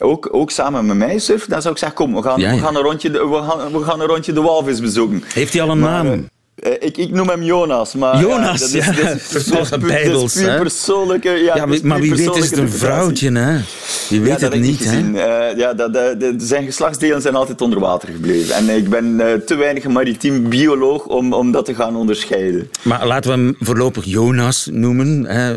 ook, 0.03 0.29
ook 0.33 0.51
samen 0.51 0.87
met 0.87 0.97
mij 0.97 1.19
surfen, 1.19 1.51
dan 1.51 1.63
zou 1.63 1.75
ik 1.75 1.81
zeggen, 1.81 1.99
kom, 1.99 2.15
we 2.15 2.23
gaan, 2.23 2.41
We 2.41 2.59
gaan, 2.59 2.77
een, 2.77 2.83
rondje, 2.83 3.11
we 3.11 3.43
gaan, 3.43 3.73
we 3.73 3.85
gaan 3.85 4.01
een 4.01 4.07
rondje 4.07 4.33
de 4.33 4.43
walvis 4.43 4.81
bezoeken. 4.81 5.23
Heeft 5.27 5.53
hij 5.53 5.63
al 5.63 5.71
een 5.71 5.79
naam? 5.79 6.29
Eh, 6.61 6.73
eh, 6.73 6.77
ik, 6.81 6.97
ik, 6.97 7.11
noem 7.11 7.29
hem 7.29 7.43
Jonas, 7.43 7.95
maar... 7.95 8.21
Jonas, 8.21 8.73
ja. 8.73 8.87
Dat 8.87 8.97
is, 8.97 9.47
ja. 9.47 9.63
Dat 10.11 10.33
is, 10.33 10.45
persoonlijke... 10.67 11.31
Ja, 11.31 11.57
ja 11.57 11.67
maar, 11.83 12.01
wie 12.01 12.15
weet 12.15 12.37
is 12.37 12.51
het 12.51 12.59
een 12.59 12.71
vrouwtje, 12.71 13.33
hè? 13.33 13.59
Je 14.09 14.21
weet 14.21 14.41
het 14.41 14.61
niet, 14.61 14.85
hè? 14.85 15.01
Uh, 15.01 15.59
ja, 15.59 15.75
dat, 15.75 15.93
de, 15.93 16.35
zijn 16.39 16.65
geslachtsdelen 16.65 17.23
zijn 17.23 17.35
altijd 17.35 17.61
onder 17.61 17.81
water 17.81 18.09
gebleven. 18.09 18.55
En 18.55 18.69
ik 18.69 18.89
ben 18.89 19.05
uh, 19.05 19.33
te 19.33 19.55
weinig 19.55 19.85
een 19.85 19.93
maritiem 19.93 20.49
bioloog 20.49 21.05
om, 21.05 21.33
om 21.33 21.53
dat 21.53 21.65
te 21.65 21.75
gaan 21.75 21.97
onderscheiden. 21.97 22.71
Maar 22.83 23.07
laten 23.07 23.31
we 23.31 23.37
hem 23.37 23.57
voorlopig 23.61 24.05
Jonas 24.05 24.69
noemen. 24.73 25.25
Hè? 25.27 25.55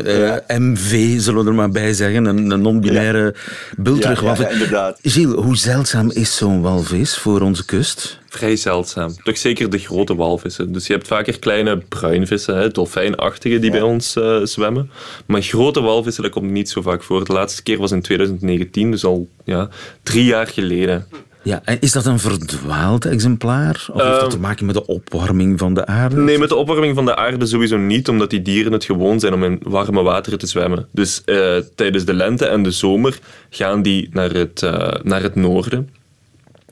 MV, 0.58 1.20
zullen 1.20 1.44
we 1.44 1.50
er 1.50 1.56
maar 1.56 1.70
bij 1.70 1.92
zeggen. 1.92 2.24
Een, 2.24 2.50
een 2.50 2.62
non-binaire 2.62 3.34
bultrugwaffe. 3.76 4.42
Ja, 4.42 4.48
inderdaad. 4.48 4.98
Gilles, 5.02 5.34
hoe 5.44 5.56
zeldzaam 5.56 6.10
is 6.10 6.36
zo'n 6.36 6.60
walvis 6.60 7.16
voor 7.16 7.40
onze 7.40 7.64
kust? 7.64 8.22
Vrij 8.36 8.56
zeldzaam. 8.56 9.14
Toch 9.22 9.38
zeker 9.38 9.70
de 9.70 9.78
grote 9.78 10.14
walvissen. 10.14 10.72
Dus 10.72 10.86
je 10.86 10.92
hebt 10.92 11.06
vaker 11.06 11.38
kleine 11.38 11.76
bruinvissen, 11.88 12.56
hè, 12.56 12.68
dolfijnachtige, 12.68 13.58
die 13.58 13.70
bij 13.70 13.82
ons 13.82 14.16
uh, 14.16 14.40
zwemmen. 14.42 14.90
Maar 15.26 15.42
grote 15.42 15.80
walvissen, 15.80 16.22
dat 16.22 16.32
komt 16.32 16.50
niet 16.50 16.68
zo 16.68 16.82
vaak 16.82 17.02
voor. 17.02 17.24
De 17.24 17.32
laatste 17.32 17.62
keer 17.62 17.78
was 17.78 17.92
in 17.92 18.02
2019, 18.02 18.90
dus 18.90 19.04
al 19.04 19.28
ja, 19.44 19.68
drie 20.02 20.24
jaar 20.24 20.46
geleden. 20.46 21.06
Ja, 21.44 21.60
en 21.64 21.80
is 21.80 21.92
dat 21.92 22.06
een 22.06 22.18
verdwaald 22.18 23.04
exemplaar? 23.04 23.86
Of 23.92 24.02
heeft 24.02 24.20
dat 24.20 24.30
te 24.30 24.38
maken 24.38 24.66
met 24.66 24.74
de 24.74 24.86
opwarming 24.86 25.58
van 25.58 25.74
de 25.74 25.86
aarde? 25.86 26.16
Nee, 26.16 26.38
met 26.38 26.48
de 26.48 26.54
opwarming 26.54 26.94
van 26.94 27.04
de 27.04 27.16
aarde 27.16 27.46
sowieso 27.46 27.76
niet, 27.76 28.08
omdat 28.08 28.30
die 28.30 28.42
dieren 28.42 28.72
het 28.72 28.84
gewoon 28.84 29.20
zijn 29.20 29.34
om 29.34 29.44
in 29.44 29.60
warme 29.62 30.02
wateren 30.02 30.38
te 30.38 30.46
zwemmen. 30.46 30.88
Dus 30.90 31.22
uh, 31.26 31.56
tijdens 31.74 32.04
de 32.04 32.14
lente 32.14 32.46
en 32.46 32.62
de 32.62 32.70
zomer 32.70 33.18
gaan 33.50 33.82
die 33.82 34.08
naar 34.12 34.30
het, 34.30 34.62
uh, 34.62 34.92
naar 35.02 35.22
het 35.22 35.34
noorden. 35.34 35.88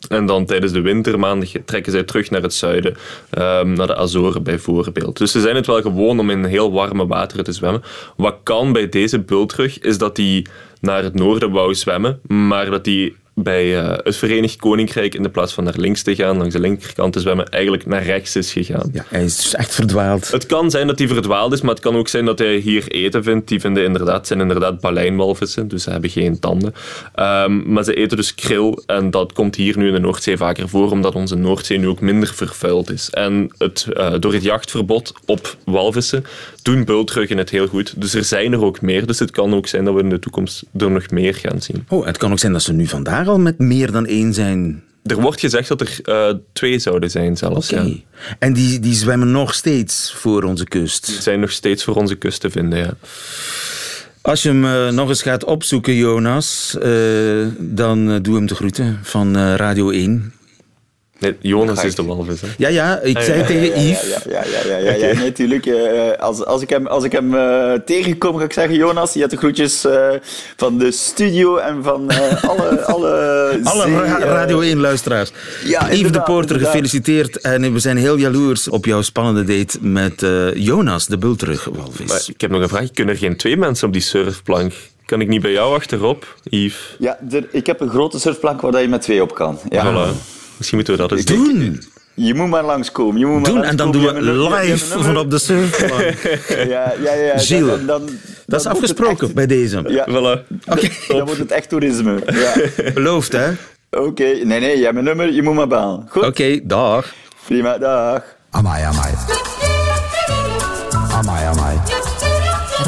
En 0.09 0.27
dan 0.27 0.47
tijdens 0.47 0.73
de 0.73 0.81
wintermaanden 0.81 1.65
trekken 1.65 1.93
zij 1.93 2.03
terug 2.03 2.31
naar 2.31 2.43
het 2.43 2.55
zuiden, 2.55 2.97
um, 3.39 3.73
naar 3.73 3.87
de 3.87 3.97
Azoren 3.97 4.43
bijvoorbeeld. 4.43 5.19
Dus 5.19 5.33
ze 5.33 5.41
zijn 5.41 5.57
het 5.57 5.67
wel 5.67 5.83
gewoon 5.83 6.19
om 6.19 6.31
in 6.31 6.45
heel 6.45 6.73
warme 6.73 7.07
wateren 7.07 7.45
te 7.45 7.53
zwemmen. 7.53 7.83
Wat 8.17 8.37
kan 8.43 8.73
bij 8.73 8.89
deze 8.89 9.21
bultrug, 9.21 9.79
is 9.79 9.99
dat 9.99 10.17
die 10.17 10.47
naar 10.81 11.03
het 11.03 11.15
noorden 11.15 11.51
wou 11.51 11.75
zwemmen, 11.75 12.21
maar 12.27 12.71
dat 12.71 12.85
die 12.85 13.17
bij 13.35 13.83
uh, 13.83 13.95
het 14.03 14.17
Verenigd 14.17 14.57
Koninkrijk 14.57 15.15
in 15.15 15.23
de 15.23 15.29
plaats 15.29 15.53
van 15.53 15.65
naar 15.65 15.75
links 15.77 16.03
te 16.03 16.15
gaan, 16.15 16.37
langs 16.37 16.55
de 16.55 16.61
linkerkant 16.61 17.13
te 17.13 17.21
zwemmen, 17.21 17.49
eigenlijk 17.49 17.87
naar 17.87 18.03
rechts 18.03 18.37
is 18.37 18.53
gegaan. 18.53 18.91
Ja, 18.93 19.05
hij 19.09 19.25
is 19.25 19.37
dus 19.37 19.55
echt 19.55 19.75
verdwaald. 19.75 20.31
Het 20.31 20.47
kan 20.47 20.71
zijn 20.71 20.87
dat 20.87 20.99
hij 20.99 21.09
verdwaald 21.09 21.53
is, 21.53 21.61
maar 21.61 21.75
het 21.75 21.83
kan 21.83 21.97
ook 21.97 22.09
zijn 22.09 22.25
dat 22.25 22.39
hij 22.39 22.57
hier 22.57 22.89
eten 22.89 23.23
vindt. 23.23 23.49
Die 23.49 23.61
vinden 23.61 23.85
inderdaad, 23.85 24.27
zijn 24.27 24.41
inderdaad 24.41 24.81
baleinwalvissen, 24.81 25.69
dus 25.69 25.83
ze 25.83 25.91
hebben 25.91 26.11
geen 26.11 26.39
tanden. 26.39 26.75
Um, 27.17 27.73
maar 27.73 27.85
ze 27.85 27.95
eten 27.95 28.17
dus 28.17 28.35
krill 28.35 28.79
en 28.87 29.11
dat 29.11 29.33
komt 29.33 29.57
hier 29.57 29.79
nu 29.79 29.87
in 29.87 29.93
de 29.93 30.01
Noordzee 30.01 30.37
vaker 30.37 30.69
voor, 30.69 30.91
omdat 30.91 31.15
onze 31.15 31.37
Noordzee 31.37 31.79
nu 31.79 31.89
ook 31.89 32.01
minder 32.01 32.35
vervuild 32.35 32.91
is. 32.91 33.11
En 33.11 33.51
het, 33.59 33.87
uh, 33.93 34.15
door 34.21 34.33
het 34.33 34.43
jachtverbod 34.43 35.13
op 35.27 35.57
walvissen 35.65 36.25
doen 36.63 36.85
bultruggen 36.85 37.39
het 37.39 37.51
heel 37.51 37.67
goed. 37.67 38.01
Dus 38.01 38.15
er 38.15 38.25
zijn 38.25 38.53
er 38.53 38.65
ook 38.65 38.81
meer, 38.81 39.07
dus 39.07 39.19
het 39.19 39.31
kan 39.31 39.55
ook 39.55 39.67
zijn 39.67 39.85
dat 39.85 39.95
we 39.95 40.01
in 40.01 40.09
de 40.09 40.19
toekomst 40.19 40.65
er 40.79 40.91
nog 40.91 41.11
meer 41.11 41.35
gaan 41.35 41.63
zien. 41.63 41.85
Oh, 41.89 42.07
het 42.07 42.17
kan 42.17 42.33
ook 42.33 42.39
zijn 42.39 42.53
dat 42.53 42.63
ze 42.63 42.73
nu 42.73 42.87
vandaag 42.87 43.22
al 43.29 43.39
met 43.39 43.59
meer 43.59 43.93
dan 43.93 44.07
één 44.07 44.35
zijn? 44.35 44.83
Er 45.05 45.21
wordt 45.21 45.41
gezegd 45.41 45.69
dat 45.69 45.81
er 45.81 45.99
uh, 46.05 46.39
twee 46.53 46.79
zouden 46.79 47.11
zijn 47.11 47.37
zelfs. 47.37 47.73
Okay. 47.73 47.87
Ja. 47.87 48.37
En 48.39 48.53
die, 48.53 48.81
die 48.81 48.95
zwemmen 48.95 49.31
nog 49.31 49.55
steeds 49.55 50.15
voor 50.17 50.43
onze 50.43 50.65
kust? 50.65 51.07
Die 51.07 51.21
zijn 51.21 51.41
nog 51.41 51.51
steeds 51.51 51.85
voor 51.85 51.95
onze 51.95 52.15
kust 52.15 52.41
te 52.41 52.51
vinden, 52.51 52.79
ja. 52.79 52.95
Als 54.21 54.43
je 54.43 54.49
hem 54.49 54.65
uh, 54.65 54.89
nog 54.89 55.09
eens 55.09 55.23
gaat 55.23 55.45
opzoeken, 55.45 55.95
Jonas, 55.95 56.77
uh, 56.83 57.47
dan 57.59 58.23
doe 58.23 58.35
hem 58.35 58.47
de 58.47 58.55
groeten 58.55 58.99
van 59.03 59.37
Radio 59.37 59.91
1. 59.91 60.33
Nee, 61.23 61.37
Jonas 61.41 61.85
is 61.85 61.95
de 61.95 62.05
walvis. 62.05 62.41
Hè? 62.41 62.47
Ja, 62.57 62.69
ja, 62.69 63.01
ik 63.01 63.17
ah, 63.17 63.23
zei 63.23 63.39
ja, 63.39 63.47
tegen 63.47 63.67
ja, 63.67 63.77
Yves. 63.77 64.09
Ja, 64.09 64.21
ja, 64.31 64.45
ja, 64.45 64.67
ja, 64.69 64.77
ja, 64.77 64.93
ja, 64.93 65.07
ja 65.07 65.21
natuurlijk. 65.21 65.67
Uh, 65.67 66.13
als, 66.19 66.45
als 66.45 66.63
ik 66.63 66.69
hem, 66.71 66.87
als 66.87 67.05
ik 67.05 67.13
hem 67.13 67.35
uh, 67.35 67.73
tegenkom, 67.73 68.37
ga 68.37 68.45
ik 68.45 68.53
zeggen: 68.53 68.75
Jonas, 68.75 69.13
je 69.13 69.19
hebt 69.19 69.31
de 69.31 69.37
groetjes 69.37 69.85
uh, 69.85 70.09
van 70.57 70.79
de 70.79 70.91
studio 70.91 71.57
en 71.57 71.83
van 71.83 72.11
alle. 72.51 72.85
alle, 72.85 73.61
alle 73.63 73.91
ra 73.91 74.19
Radio 74.19 74.63
1-luisteraars. 74.63 75.33
Ja, 75.65 75.93
Yves 75.93 76.13
de 76.13 76.23
Poorter, 76.23 76.59
gefeliciteerd. 76.59 77.41
En 77.41 77.73
we 77.73 77.79
zijn 77.79 77.97
heel 77.97 78.17
jaloers 78.17 78.69
op 78.69 78.85
jouw 78.85 79.03
spannende 79.03 79.45
date 79.45 79.79
met 79.81 80.27
Jonas, 80.55 81.07
de 81.07 81.19
bulterug-walvis. 81.19 82.09
Maar 82.09 82.23
ik 82.27 82.41
heb 82.41 82.51
nog 82.51 82.63
een 82.63 82.69
vraag: 82.69 82.91
kunnen 82.91 83.15
er 83.15 83.21
geen 83.21 83.37
twee 83.37 83.57
mensen 83.57 83.87
op 83.87 83.93
die 83.93 84.03
surfplank? 84.03 84.73
Kan 85.05 85.21
ik 85.21 85.29
niet 85.29 85.43
bij 85.43 85.53
jou 85.53 85.75
achterop, 85.75 86.37
Yves? 86.43 86.97
Ja, 86.99 87.19
er, 87.31 87.49
ik 87.51 87.67
heb 87.67 87.81
een 87.81 87.91
grote 87.91 88.19
surfplank 88.19 88.61
waar 88.61 88.83
je 88.83 88.89
met 88.89 89.03
twee 89.03 89.23
op 89.23 89.35
kan. 89.35 89.59
Ja. 89.69 89.85
Voilà. 89.85 90.41
Misschien 90.63 90.79
moeten 90.79 90.97
we 90.97 91.09
dat 91.09 91.19
eens 91.19 91.27
doen. 91.27 91.83
Je 92.15 92.35
moet 92.35 92.49
maar 92.49 92.65
langskomen. 92.65 93.19
Je 93.19 93.27
moet 93.27 93.35
maar 93.35 93.45
doen 93.45 93.61
langskomen. 93.61 93.95
en 93.95 94.03
dan 94.03 94.23
doen 94.23 94.49
we 94.49 94.61
live 94.61 94.87
vanop 94.87 95.31
de 95.31 95.39
surfplank. 95.39 96.39
ja, 96.69 96.95
ja, 97.03 97.13
ja. 97.13 97.39
Gilles, 97.39 97.69
dan, 97.77 97.87
dan, 97.87 98.07
dan 98.07 98.19
dat 98.47 98.61
is 98.61 98.67
afgesproken 98.67 99.27
echt, 99.27 99.35
bij 99.35 99.47
deze. 99.47 99.83
Ja, 99.87 100.07
voilà. 100.09 100.47
Okay. 100.67 100.91
Dan 101.09 101.25
wordt 101.25 101.39
het 101.39 101.51
echt 101.51 101.69
toerisme. 101.69 102.23
Ja. 102.27 102.55
Beloofd, 102.95 103.33
hè? 103.33 103.51
Oké, 103.91 104.03
okay. 104.03 104.33
nee, 104.33 104.61
nee, 104.61 104.75
jij 104.75 104.81
hebt 104.81 104.93
mijn 104.93 105.05
nummer, 105.05 105.33
je 105.33 105.43
moet 105.43 105.55
maar 105.55 105.69
bellen. 105.69 106.07
Goed? 106.09 106.23
Oké, 106.23 106.27
okay, 106.27 106.61
dag. 106.65 107.13
Prima, 107.45 107.79
dag. 107.79 108.23
Amai, 108.51 108.83
amai. 108.83 109.13
Amai, 111.13 111.45
amai. 111.45 111.77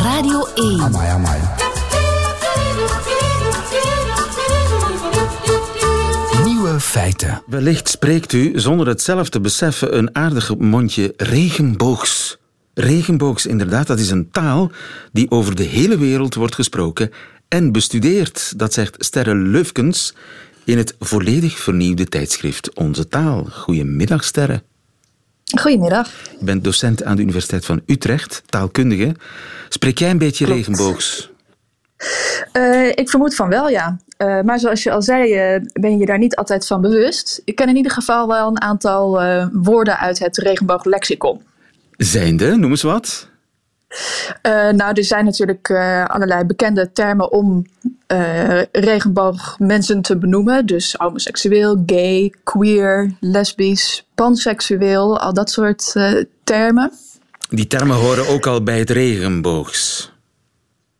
Radio 0.02 0.46
1. 0.54 0.80
Amai, 0.80 1.08
amai. 1.08 1.63
Feiten. 6.80 7.42
Wellicht 7.46 7.88
spreekt 7.88 8.32
u, 8.32 8.52
zonder 8.54 8.86
het 8.86 9.02
zelf 9.02 9.28
te 9.28 9.40
beseffen, 9.40 9.96
een 9.96 10.16
aardig 10.16 10.56
mondje 10.56 11.12
regenboogs. 11.16 12.36
Regenboogs, 12.74 13.46
inderdaad, 13.46 13.86
dat 13.86 13.98
is 13.98 14.10
een 14.10 14.30
taal 14.30 14.70
die 15.12 15.30
over 15.30 15.54
de 15.54 15.62
hele 15.62 15.98
wereld 15.98 16.34
wordt 16.34 16.54
gesproken 16.54 17.10
en 17.48 17.72
bestudeerd. 17.72 18.52
Dat 18.56 18.72
zegt 18.72 19.04
Sterre 19.04 19.34
Lufkens 19.34 20.14
in 20.64 20.78
het 20.78 20.94
volledig 20.98 21.58
vernieuwde 21.58 22.04
tijdschrift 22.04 22.74
Onze 22.74 23.08
Taal. 23.08 23.46
Goedemiddag, 23.50 24.24
Sterre. 24.24 24.62
Goedemiddag. 25.58 26.10
Je 26.38 26.44
bent 26.44 26.64
docent 26.64 27.04
aan 27.04 27.16
de 27.16 27.22
Universiteit 27.22 27.64
van 27.64 27.80
Utrecht, 27.86 28.42
taalkundige. 28.46 29.14
Spreek 29.68 29.98
jij 29.98 30.10
een 30.10 30.18
beetje 30.18 30.44
Klopt. 30.44 30.66
regenboogs? 30.66 31.32
Uh, 32.52 32.88
ik 32.88 33.10
vermoed 33.10 33.34
van 33.34 33.48
wel, 33.48 33.68
ja. 33.68 33.98
Uh, 34.18 34.40
maar 34.40 34.58
zoals 34.58 34.82
je 34.82 34.90
al 34.90 35.02
zei, 35.02 35.54
uh, 35.54 35.60
ben 35.72 35.98
je 35.98 36.06
daar 36.06 36.18
niet 36.18 36.36
altijd 36.36 36.66
van 36.66 36.80
bewust. 36.80 37.42
Ik 37.44 37.56
ken 37.56 37.68
in 37.68 37.76
ieder 37.76 37.92
geval 37.92 38.28
wel 38.28 38.48
een 38.48 38.60
aantal 38.60 39.22
woorden 39.52 39.98
uit 39.98 40.18
het 40.18 40.36
regenbooglexicon. 40.36 41.42
Zijnde, 41.96 42.56
noem 42.56 42.70
eens 42.70 42.82
wat. 42.82 43.28
nou, 44.72 44.92
er 44.92 45.04
zijn 45.04 45.24
natuurlijk 45.24 45.70
allerlei 46.06 46.44
bekende 46.44 46.92
termen 46.92 47.32
om 47.32 47.66
regenboogmensen 48.72 50.02
te 50.02 50.18
benoemen. 50.18 50.66
Dus 50.66 50.94
homoseksueel, 50.98 51.82
gay, 51.86 52.32
queer, 52.44 53.14
lesbisch, 53.20 54.06
panseksueel, 54.14 55.18
al 55.18 55.34
dat 55.34 55.50
soort 55.50 55.92
termen. 56.44 56.92
Die 57.48 57.66
termen 57.66 57.96
horen 57.96 58.28
ook 58.28 58.46
al 58.46 58.62
bij 58.62 58.78
het 58.78 58.90
regenboogs. 58.90 60.13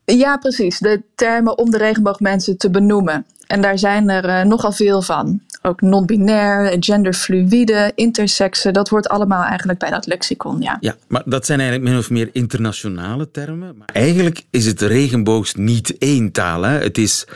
Ja, 0.04 0.36
precies. 0.36 0.78
De 0.78 1.02
termen 1.14 1.58
om 1.58 1.70
de 1.70 1.78
regenboogmensen 1.78 2.56
te 2.56 2.70
benoemen. 2.70 3.26
En 3.46 3.60
daar 3.60 3.78
zijn 3.78 4.10
er 4.10 4.24
uh, 4.24 4.42
nogal 4.42 4.72
veel 4.72 5.02
van. 5.02 5.40
Ook 5.62 5.80
non-binair, 5.80 6.76
genderfluïde, 6.80 7.92
intersexe. 7.94 8.70
Dat 8.70 8.88
hoort 8.88 9.08
allemaal 9.08 9.44
eigenlijk 9.44 9.78
bij 9.78 9.90
dat 9.90 10.06
lexicon, 10.06 10.60
ja. 10.60 10.76
Ja, 10.80 10.96
maar 11.06 11.22
dat 11.24 11.46
zijn 11.46 11.60
eigenlijk 11.60 11.90
min 11.90 11.98
of 11.98 12.10
meer 12.10 12.28
internationale 12.32 13.30
termen. 13.30 13.76
Maar 13.76 13.88
eigenlijk 13.92 14.42
is 14.50 14.66
het 14.66 14.80
regenboogs 14.80 15.54
niet 15.54 15.98
één 15.98 16.32
taal. 16.32 16.62
Hè? 16.62 16.78
Het 16.78 16.98
is 16.98 17.26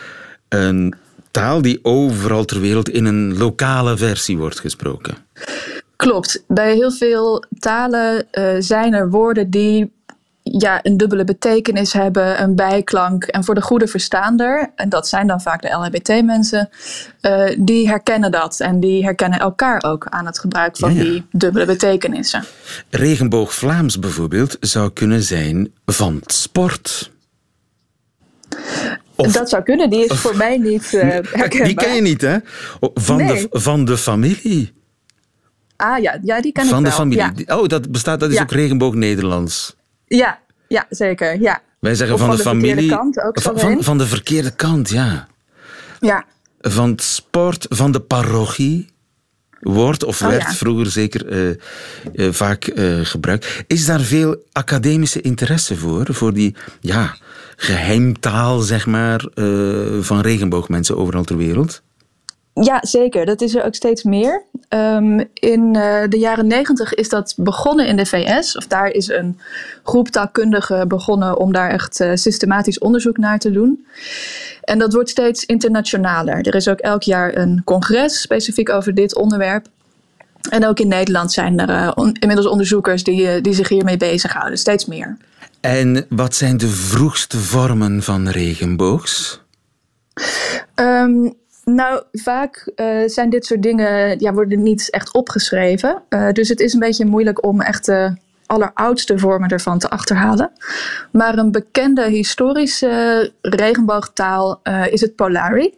een 0.48 0.94
taal 1.30 1.62
die 1.62 1.78
overal 1.82 2.44
ter 2.44 2.60
wereld 2.60 2.88
in 2.88 3.04
een 3.04 3.36
lokale 3.36 3.96
versie 3.96 4.38
wordt 4.38 4.60
gesproken. 4.60 5.14
Klopt. 5.96 6.44
Bij 6.46 6.74
heel 6.74 6.92
veel 6.92 7.44
talen 7.58 8.26
uh, 8.32 8.54
zijn 8.58 8.94
er 8.94 9.10
woorden 9.10 9.50
die 9.50 9.92
ja, 10.58 10.78
een 10.82 10.96
dubbele 10.96 11.24
betekenis 11.24 11.92
hebben, 11.92 12.42
een 12.42 12.54
bijklank. 12.54 13.24
En 13.24 13.44
voor 13.44 13.54
de 13.54 13.62
goede 13.62 13.86
verstaander, 13.86 14.72
en 14.74 14.88
dat 14.88 15.08
zijn 15.08 15.26
dan 15.26 15.40
vaak 15.40 15.62
de 15.62 15.68
LHBT-mensen, 15.68 16.68
uh, 17.22 17.56
die 17.58 17.88
herkennen 17.88 18.30
dat. 18.30 18.60
En 18.60 18.80
die 18.80 19.04
herkennen 19.04 19.38
elkaar 19.38 19.82
ook 19.84 20.06
aan 20.08 20.26
het 20.26 20.38
gebruik 20.38 20.76
van 20.76 20.94
ja, 20.94 21.02
ja. 21.02 21.10
die 21.10 21.26
dubbele 21.30 21.64
betekenissen. 21.64 22.44
Regenboog 22.90 23.54
Vlaams 23.54 23.98
bijvoorbeeld 23.98 24.56
zou 24.60 24.90
kunnen 24.92 25.22
zijn 25.22 25.72
van 25.86 26.20
sport. 26.26 27.10
Of, 29.14 29.32
dat 29.32 29.48
zou 29.48 29.62
kunnen, 29.62 29.90
die 29.90 30.04
is 30.04 30.10
of, 30.10 30.20
voor 30.20 30.36
mij 30.36 30.56
niet 30.56 30.92
uh, 30.92 31.00
herkenbaar. 31.00 31.66
Die 31.66 31.74
ken 31.74 31.94
je 31.94 32.00
niet, 32.00 32.20
hè? 32.20 32.36
Van, 32.94 33.16
nee. 33.16 33.48
de, 33.50 33.60
van 33.60 33.84
de 33.84 33.96
familie. 33.96 34.72
Ah 35.76 36.02
ja, 36.02 36.18
ja 36.22 36.40
die 36.40 36.52
ken 36.52 36.66
van 36.66 36.78
ik 36.78 36.82
wel. 36.82 36.90
de 36.90 36.96
familie. 36.96 37.44
Ja. 37.46 37.58
Oh, 37.58 37.66
dat 37.66 37.90
bestaat, 37.90 38.20
dat 38.20 38.30
is 38.30 38.40
ook 38.40 38.50
regenboog 38.50 38.94
Nederlands. 38.94 39.76
Ja, 40.08 40.38
ja 40.68 40.86
zeker. 40.90 41.40
Ja. 41.40 41.62
Wij 41.78 41.94
zeggen 41.94 42.16
of 42.16 42.20
van, 42.20 42.28
van 42.28 42.36
de, 42.36 42.42
de 42.42 42.48
familie. 42.48 42.90
Kant 42.90 43.22
ook 43.22 43.40
van, 43.40 43.58
van, 43.58 43.82
van, 43.82 43.98
de 43.98 44.06
verkeerde 44.06 44.54
kant, 44.54 44.90
ja. 44.90 45.28
Ja. 46.00 46.24
Van 46.60 46.90
het 46.90 47.02
sport, 47.02 47.66
van 47.68 47.92
de 47.92 48.00
parochie. 48.00 48.88
Wordt 49.60 50.04
of 50.04 50.22
Oh, 50.22 50.28
werd 50.28 50.42
ja. 50.42 50.52
vroeger 50.52 50.86
zeker 50.86 51.32
uh, 51.32 51.56
uh, 52.12 52.32
vaak 52.32 52.66
uh, 52.66 53.00
gebruikt. 53.02 53.64
Is 53.66 53.86
daar 53.86 54.00
veel 54.00 54.36
academische 54.52 55.20
interesse 55.20 55.76
voor? 55.76 56.06
Voor 56.14 56.32
die 56.32 56.54
ja, 56.80 57.16
geheimtaal, 57.56 58.60
zeg 58.60 58.86
maar, 58.86 59.26
van 60.00 60.20
regenboogmensen 60.20 60.96
overal 60.96 61.24
ter 61.24 61.36
wereld? 61.36 61.82
Ja, 62.54 62.78
zeker. 62.80 63.26
Dat 63.26 63.40
is 63.40 63.54
er 63.54 63.64
ook 63.64 63.74
steeds 63.74 64.02
meer. 64.02 64.42
Um, 64.68 65.28
in 65.34 65.74
uh, 65.76 66.02
de 66.08 66.18
jaren 66.18 66.46
negentig 66.46 66.94
is 66.94 67.08
dat 67.08 67.34
begonnen 67.36 67.86
in 67.86 67.96
de 67.96 68.06
VS. 68.06 68.56
Of 68.56 68.66
daar 68.66 68.90
is 68.90 69.08
een 69.08 69.38
groep 69.82 70.08
taalkundigen 70.08 70.88
begonnen 70.88 71.38
om 71.38 71.52
daar 71.52 71.70
echt 71.70 72.00
uh, 72.00 72.10
systematisch 72.14 72.78
onderzoek 72.78 73.16
naar 73.16 73.38
te 73.38 73.50
doen. 73.50 73.86
En 74.62 74.78
dat 74.78 74.92
wordt 74.92 75.10
steeds 75.10 75.44
internationaler. 75.44 76.46
Er 76.46 76.54
is 76.54 76.68
ook 76.68 76.78
elk 76.78 77.02
jaar 77.02 77.36
een 77.36 77.62
congres 77.64 78.20
specifiek 78.20 78.70
over 78.70 78.94
dit 78.94 79.14
onderwerp. 79.14 79.66
En 80.50 80.66
ook 80.66 80.80
in 80.80 80.88
Nederland 80.88 81.32
zijn 81.32 81.58
er 81.58 81.68
uh, 81.68 81.90
on, 81.94 82.12
inmiddels 82.12 82.48
onderzoekers 82.48 83.04
die, 83.04 83.40
die 83.40 83.54
zich 83.54 83.68
hiermee 83.68 83.96
bezighouden, 83.96 84.58
steeds 84.58 84.86
meer. 84.86 85.16
En 85.60 86.06
wat 86.08 86.34
zijn 86.34 86.56
de 86.56 86.68
vroegste 86.68 87.38
vormen 87.38 88.02
van 88.02 88.28
regenboogs? 88.28 89.40
Um, 90.74 91.34
nou, 91.74 92.02
vaak 92.12 92.72
uh, 92.76 93.08
zijn 93.08 93.30
dit 93.30 93.46
soort 93.46 93.62
dingen 93.62 94.20
ja, 94.20 94.32
worden 94.32 94.62
niet 94.62 94.90
echt 94.90 95.12
opgeschreven. 95.12 96.02
dus 96.32 96.48
het 96.48 96.60
is 96.60 96.72
een 96.72 96.80
beetje 96.80 97.04
moeilijk 97.04 97.44
om 97.44 97.60
echt 97.60 97.86
de 97.86 98.16
alleroudste 98.46 99.18
vormen 99.18 99.48
ervan 99.48 99.78
te 99.78 99.90
achterhalen. 99.90 100.50
Maar 101.12 101.38
een 101.38 101.52
bekende 101.52 102.08
historische 102.08 103.32
regenboogtaal 103.40 104.60
is 104.90 105.00
het 105.00 105.16
Polari. 105.16 105.74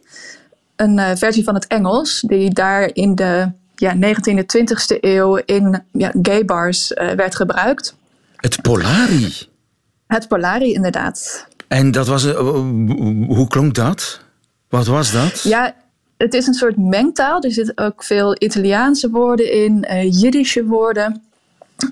Een 0.75 1.17
versie 1.17 1.43
van 1.43 1.53
het 1.53 1.67
Engels, 1.67 2.23
die 2.27 2.53
daar 2.53 2.89
in 2.93 3.15
de 3.15 3.51
ja, 3.75 3.95
19e, 3.95 4.43
20e 4.57 4.99
eeuw 4.99 5.35
in 5.35 5.83
ja, 5.91 6.11
gay 6.21 6.45
bars 6.45 6.93
werd 7.15 7.35
gebruikt. 7.35 7.95
Het 8.35 8.61
Polari? 8.61 9.33
Het 10.07 10.27
Polari, 10.27 10.73
inderdaad. 10.73 11.47
En 11.67 11.91
dat 11.91 12.07
was, 12.07 12.25
hoe 13.27 13.47
klonk 13.47 13.75
dat? 13.75 14.21
Wat 14.71 14.87
was 14.87 15.11
dat? 15.11 15.41
Ja, 15.43 15.75
het 16.21 16.33
is 16.33 16.47
een 16.47 16.53
soort 16.53 16.77
mengtaal. 16.77 17.41
Er 17.41 17.51
zitten 17.51 17.77
ook 17.77 18.03
veel 18.03 18.35
Italiaanse 18.39 19.09
woorden 19.09 19.51
in, 19.51 19.85
uh, 19.89 20.21
Jiddische 20.21 20.65
woorden. 20.65 21.23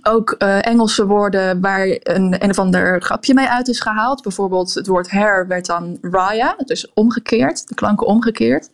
Ook 0.04 0.32
Engelse 0.62 1.06
woorden 1.06 1.62
waar 1.62 1.88
een, 1.88 2.44
een 2.44 2.50
of 2.50 2.60
ander 2.60 3.02
grapje 3.02 3.34
mee 3.34 3.48
uit 3.48 3.68
is 3.68 3.80
gehaald. 3.80 4.24
Bijvoorbeeld 4.24 4.74
het 4.74 4.88
woord 4.88 5.12
hair 5.12 5.48
werd 5.48 5.66
dan 5.66 5.98
raya, 6.02 6.56
dus 6.66 6.94
omgekeerd, 6.94 7.68
de 7.68 7.76
klanken 7.76 8.08
omgekeerd. 8.08 8.70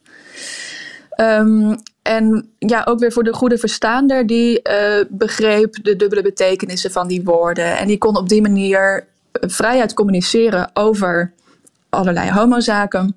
Um, 1.17 1.75
en 2.01 2.49
ja, 2.59 2.81
ook 2.85 2.99
weer 2.99 3.11
voor 3.11 3.23
de 3.23 3.33
goede 3.33 3.57
verstaander, 3.57 4.27
die 4.27 4.59
uh, 4.69 5.05
begreep 5.09 5.83
de 5.83 5.95
dubbele 5.95 6.21
betekenissen 6.21 6.91
van 6.91 7.07
die 7.07 7.23
woorden. 7.23 7.77
En 7.77 7.87
die 7.87 7.97
kon 7.97 8.17
op 8.17 8.29
die 8.29 8.41
manier 8.41 9.07
vrijheid 9.31 9.93
communiceren 9.93 10.69
over 10.73 11.33
allerlei 11.89 12.31
homozaken. 12.31 13.15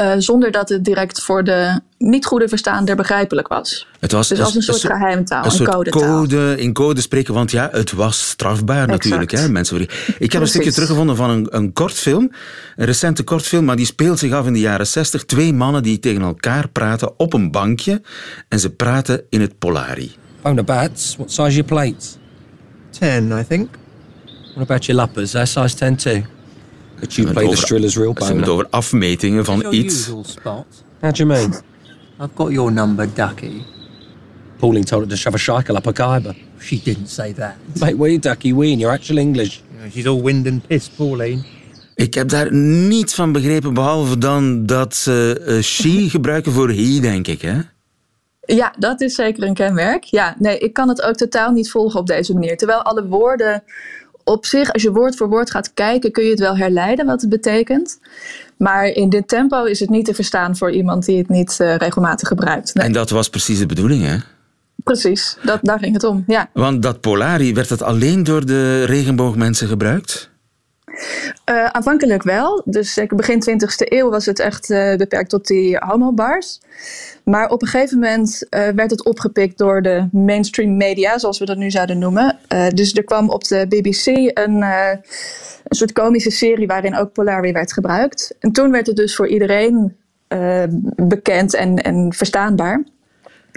Uh, 0.00 0.12
zonder 0.18 0.50
dat 0.50 0.68
het 0.68 0.84
direct 0.84 1.22
voor 1.22 1.44
de 1.44 1.80
niet 1.98 2.26
goede 2.26 2.48
verstaander 2.48 2.96
begrijpelijk 2.96 3.48
was. 3.48 3.86
Het 4.00 4.12
was 4.12 4.28
dus 4.28 4.40
als 4.40 4.50
een, 4.50 4.56
een 4.56 4.62
soort 4.62 4.92
geheimtaal, 4.92 5.44
een, 5.44 5.50
soort 5.50 5.70
codetaal. 5.70 6.02
code 6.02 6.56
in 6.56 6.72
code 6.72 7.00
spreken, 7.00 7.34
want 7.34 7.50
ja, 7.50 7.68
het 7.72 7.92
was 7.92 8.28
strafbaar 8.28 8.82
exact. 8.82 9.04
natuurlijk. 9.04 9.30
Hè, 9.30 9.48
mensen. 9.48 9.80
Ik 9.80 9.88
heb 9.88 10.16
Precies. 10.16 10.40
een 10.40 10.46
stukje 10.46 10.72
teruggevonden 10.72 11.16
van 11.16 11.30
een, 11.30 11.46
een 11.50 11.72
kortfilm, 11.72 12.32
een 12.76 12.86
recente 12.86 13.22
kortfilm, 13.22 13.64
maar 13.64 13.76
die 13.76 13.86
speelt 13.86 14.18
zich 14.18 14.32
af 14.32 14.46
in 14.46 14.52
de 14.52 14.60
jaren 14.60 14.86
60. 14.86 15.24
Twee 15.24 15.52
mannen 15.52 15.82
die 15.82 15.98
tegen 15.98 16.22
elkaar 16.22 16.68
praten 16.68 17.18
op 17.18 17.32
een 17.32 17.50
bankje 17.50 18.02
en 18.48 18.60
ze 18.60 18.70
praten 18.70 19.22
in 19.30 19.40
het 19.40 19.58
Polari. 19.58 20.14
Bonabats, 20.42 21.16
what 21.16 21.32
size 21.32 21.50
your 21.50 21.64
plates? 21.64 22.16
Ten, 22.98 23.38
I 23.38 23.44
think. 23.48 23.68
What 24.54 24.62
about 24.62 24.84
your 24.84 25.00
lappers? 25.00 25.30
They're 25.30 25.46
size 25.46 25.76
10 25.76 25.96
too. 25.96 26.35
Could 26.96 27.16
you 27.16 27.32
play 27.32 27.48
the 27.48 27.56
Striller's 27.56 27.96
real 27.96 28.14
Ze 28.18 28.24
hebben 28.24 28.42
het 28.42 28.52
over 28.52 28.66
afmetingen 28.70 29.44
van 29.44 29.72
iets. 29.72 30.06
How 30.06 30.64
do 31.00 31.10
you 31.12 31.26
mean? 31.26 31.54
I've 32.20 32.34
got 32.34 32.50
your 32.50 32.72
number, 32.72 33.08
Ducky. 33.14 33.62
Pauline 34.58 34.84
told 34.84 35.02
her 35.02 35.10
to 35.10 35.16
shove 35.16 35.34
a 35.34 35.38
shackle 35.38 35.76
up 35.76 35.86
a 35.86 35.92
kaiba. 35.92 36.34
She 36.58 36.80
didn't 36.82 37.10
say 37.10 37.32
that. 37.32 37.54
Mate, 37.78 37.96
we, 37.96 38.18
Ducky, 38.18 38.54
we 38.54 38.70
in 38.70 38.78
your 38.78 38.92
actual 38.92 39.18
English. 39.18 39.60
Yeah, 39.78 39.90
she's 39.90 40.06
all 40.06 40.22
wind 40.22 40.46
and 40.46 40.66
piss, 40.66 40.88
Pauline. 40.88 41.44
Ik 41.94 42.14
heb 42.14 42.28
daar 42.28 42.52
niets 42.54 43.14
van 43.14 43.32
begrepen, 43.32 43.74
behalve 43.74 44.18
dan 44.18 44.66
dat 44.66 44.94
ze 44.94 45.44
uh, 45.48 45.62
she 45.62 46.04
gebruiken 46.10 46.52
voor 46.52 46.68
he, 46.68 47.00
denk 47.00 47.26
ik, 47.26 47.42
hè? 47.42 47.58
Ja, 48.46 48.74
dat 48.78 49.00
is 49.00 49.14
zeker 49.14 49.42
een 49.42 49.54
kenmerk. 49.54 50.04
Ja, 50.04 50.34
nee, 50.38 50.58
ik 50.58 50.72
kan 50.72 50.88
het 50.88 51.02
ook 51.02 51.14
totaal 51.14 51.52
niet 51.52 51.70
volgen 51.70 52.00
op 52.00 52.06
deze 52.06 52.32
manier. 52.32 52.56
Terwijl 52.56 52.82
alle 52.82 53.06
woorden 53.06 53.62
op 54.28 54.46
zich, 54.46 54.72
als 54.72 54.82
je 54.82 54.92
woord 54.92 55.16
voor 55.16 55.28
woord 55.28 55.50
gaat 55.50 55.74
kijken, 55.74 56.12
kun 56.12 56.24
je 56.24 56.30
het 56.30 56.38
wel 56.38 56.56
herleiden 56.56 57.06
wat 57.06 57.20
het 57.20 57.30
betekent. 57.30 57.98
Maar 58.56 58.86
in 58.86 59.08
dit 59.08 59.28
tempo 59.28 59.64
is 59.64 59.80
het 59.80 59.90
niet 59.90 60.04
te 60.04 60.14
verstaan 60.14 60.56
voor 60.56 60.72
iemand 60.72 61.04
die 61.04 61.18
het 61.18 61.28
niet 61.28 61.58
uh, 61.60 61.76
regelmatig 61.76 62.28
gebruikt. 62.28 62.74
Nee. 62.74 62.86
En 62.86 62.92
dat 62.92 63.10
was 63.10 63.28
precies 63.28 63.58
de 63.58 63.66
bedoeling, 63.66 64.02
hè? 64.02 64.16
Precies, 64.84 65.36
dat, 65.42 65.58
daar 65.62 65.78
ging 65.78 65.92
het 65.92 66.04
om, 66.04 66.24
ja. 66.26 66.50
Want 66.52 66.82
dat 66.82 67.00
Polari, 67.00 67.54
werd 67.54 67.68
dat 67.68 67.82
alleen 67.82 68.24
door 68.24 68.46
de 68.46 68.84
regenboogmensen 68.84 69.68
gebruikt? 69.68 70.30
Uh, 71.50 71.64
aanvankelijk 71.64 72.22
wel. 72.22 72.62
Dus 72.64 72.92
zeker 72.92 73.16
begin 73.16 73.42
20e 73.50 73.66
eeuw 73.76 74.10
was 74.10 74.26
het 74.26 74.38
echt 74.38 74.70
uh, 74.70 74.96
beperkt 74.96 75.30
tot 75.30 75.46
die 75.46 75.76
homobars. 75.78 76.60
Maar 77.24 77.50
op 77.50 77.62
een 77.62 77.68
gegeven 77.68 77.98
moment 77.98 78.46
uh, 78.50 78.68
werd 78.68 78.90
het 78.90 79.04
opgepikt 79.04 79.58
door 79.58 79.82
de 79.82 80.08
mainstream 80.12 80.76
media, 80.76 81.18
zoals 81.18 81.38
we 81.38 81.44
dat 81.44 81.56
nu 81.56 81.70
zouden 81.70 81.98
noemen. 81.98 82.38
dus 82.74 82.94
er 82.94 83.04
kwam 83.04 83.30
op 83.30 83.44
de 83.44 83.66
BBC 83.68 84.06
een, 84.38 84.62
een 84.62 85.76
soort 85.76 85.92
komische 85.92 86.30
serie 86.30 86.66
waarin 86.66 86.96
ook 86.96 87.12
Polari 87.12 87.52
werd 87.52 87.72
gebruikt. 87.72 88.34
En 88.38 88.52
toen 88.52 88.70
werd 88.70 88.86
het 88.86 88.96
dus 88.96 89.16
voor 89.16 89.28
iedereen 89.28 89.96
bekend 90.96 91.54
en, 91.54 91.76
en 91.76 92.12
verstaanbaar. 92.12 92.84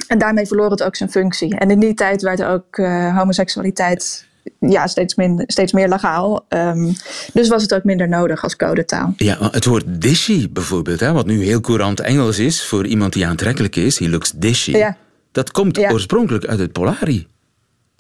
En 0.08 0.18
daarmee 0.18 0.46
verloor 0.46 0.72
het 0.72 0.84
ook 0.84 0.96
zijn 0.96 1.12
functie. 1.12 1.58
En 1.58 1.72
in 1.72 1.80
die 1.80 1.94
tijd 1.94 2.22
werd 2.22 2.44
ook 2.44 2.78
homoseksualiteit 3.16 4.28
ja, 4.60 4.88
steeds, 4.88 5.16
minder, 5.16 5.44
steeds 5.48 5.72
meer 5.72 5.88
legaal. 5.90 6.46
Um, 6.50 6.96
dus 7.34 7.48
was 7.48 7.62
het 7.62 7.74
ook 7.74 7.84
minder 7.84 8.10
nodig 8.10 8.44
als 8.44 8.56
codetaal. 8.56 9.14
Ja, 9.18 9.38
het 9.52 9.66
woord 9.66 9.84
dishy 9.88 10.50
bijvoorbeeld, 10.50 11.00
hè, 11.00 11.12
wat 11.12 11.26
nu 11.26 11.44
heel 11.44 11.62
courant 11.62 12.00
Engels 12.00 12.40
is 12.40 12.64
voor 12.66 12.86
iemand 12.88 13.14
die 13.14 13.28
aantrekkelijk 13.28 13.76
is, 13.76 14.00
he 14.00 14.10
looks 14.10 14.32
dishy. 14.32 14.72
Ja. 14.72 14.98
Dat 15.32 15.52
komt 15.52 15.78
Ja. 15.78 15.92
oorspronkelijk 15.92 16.46
uit 16.46 16.60
het 16.60 16.72
Polari. 16.72 17.28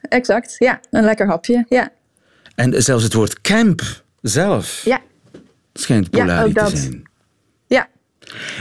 Exact, 0.02 0.56
ja. 0.58 0.80
Een 0.92 1.04
lekker 1.04 1.28
hapje, 1.28 1.66
ja. 1.70 1.90
En 2.56 2.84
zelfs 2.84 3.04
het 3.04 3.14
woord 3.14 3.42
camp 3.42 3.82
zelf 4.22 4.82
Ja, 4.86 5.00
schijnt 5.74 6.10
Polari 6.10 6.54
te 6.54 6.68
zijn. 6.78 7.04
ja. 7.68 7.88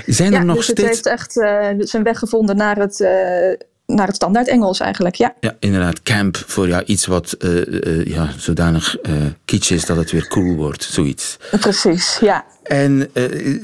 Zijn 0.07 0.35
er 0.35 0.45
nog 0.45 0.57
dus 0.57 0.65
steeds... 0.65 0.81
het 0.81 0.89
heeft 0.91 1.07
echt 1.07 1.39
eh, 1.41 1.69
zijn 1.79 2.03
weg 2.03 2.19
gevonden 2.19 2.57
naar 2.57 2.77
het, 2.77 3.01
eh, 3.01 3.53
naar 3.95 4.07
het 4.07 4.17
standaard 4.17 4.49
Engels 4.49 4.81
eigenlijk, 4.81 5.15
ja. 5.15 5.35
Ja, 5.41 5.57
inderdaad, 5.59 6.03
camp 6.03 6.37
voor 6.47 6.69
ja, 6.69 6.85
iets 6.85 7.07
wat 7.07 7.33
eh, 7.33 7.87
eh, 7.87 8.07
ja, 8.07 8.29
zodanig 8.37 8.97
eh 8.97 9.13
kitsch 9.45 9.71
is 9.71 9.87
dat 9.87 9.97
het 9.97 10.11
weer 10.11 10.27
cool 10.29 10.55
wordt, 10.55 10.83
zoiets. 10.83 11.37
Precies, 11.51 12.19
ja. 12.21 12.45
En 12.63 13.11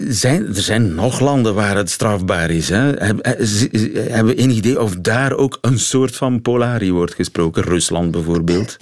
zijn, 0.09 0.47
er 0.47 0.63
zijn 0.63 0.95
nog 0.95 1.21
landen 1.21 1.55
waar 1.55 1.77
het 1.77 1.91
strafbaar 1.91 2.51
is. 2.51 2.69
Hè? 2.69 2.93
Hebben 2.93 4.27
we 4.27 4.35
enig 4.35 4.57
idee 4.57 4.81
of 4.81 4.95
daar 4.95 5.33
ook 5.37 5.59
een 5.61 5.79
soort 5.79 6.17
van 6.17 6.43
polari 6.43 6.93
wordt 6.93 7.15
gesproken? 7.15 7.63
Rusland 7.63 8.11
bijvoorbeeld. 8.11 8.77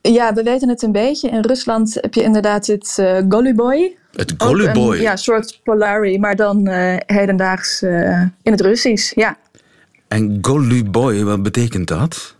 Ja, 0.00 0.34
we 0.34 0.42
weten 0.42 0.68
het 0.68 0.82
een 0.82 0.92
beetje. 0.92 1.28
In 1.28 1.40
Rusland 1.40 1.98
heb 2.00 2.14
je 2.14 2.22
inderdaad 2.22 2.66
het 2.66 2.94
eh 2.96 3.18
Goluboy. 3.28 3.96
Het 4.12 4.32
Ook 4.32 4.40
een, 4.40 4.46
Goluboy. 4.46 5.00
Ja, 5.00 5.16
soort 5.16 5.60
Polari, 5.64 6.18
maar 6.18 6.36
dan 6.36 6.68
hedendaags 7.06 7.82
in 8.42 8.52
het 8.52 8.60
Russisch, 8.60 9.14
ja. 9.14 9.36
En 10.10 10.38
Goluboy, 10.40 11.24
wat 11.24 11.42
betekent 11.42 11.88
dat? 11.88 12.34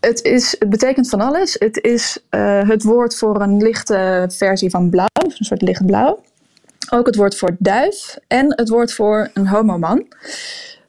Het, 0.00 0.22
is, 0.22 0.56
het 0.58 0.70
betekent 0.70 1.08
van 1.08 1.20
alles. 1.20 1.56
Het 1.58 1.82
is 1.82 2.18
eh, 2.28 2.68
het 2.68 2.82
woord 2.82 3.16
voor 3.16 3.40
een 3.40 3.62
lichte 3.62 4.30
versie 4.36 4.70
van 4.70 4.90
blauw, 4.90 5.06
een 5.22 5.44
soort 5.44 5.62
lichtblauw. 5.62 6.22
Ook 6.90 7.06
het 7.06 7.16
woord 7.16 7.36
voor 7.36 7.56
duif 7.58 8.18
en 8.26 8.52
het 8.56 8.68
woord 8.68 8.92
voor 8.92 9.30
een 9.34 9.46
homoman. 9.46 10.06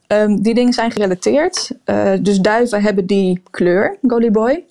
Ehm, 0.07 0.35
die 0.35 0.53
dingen 0.53 0.73
zijn 0.73 0.91
gerelateerd. 0.91 1.71
Eh, 1.83 2.13
dus 2.21 2.39
duiven 2.39 2.81
hebben 2.81 3.05
die 3.05 3.41
kleur, 3.49 3.97
Goliboy. 4.07 4.63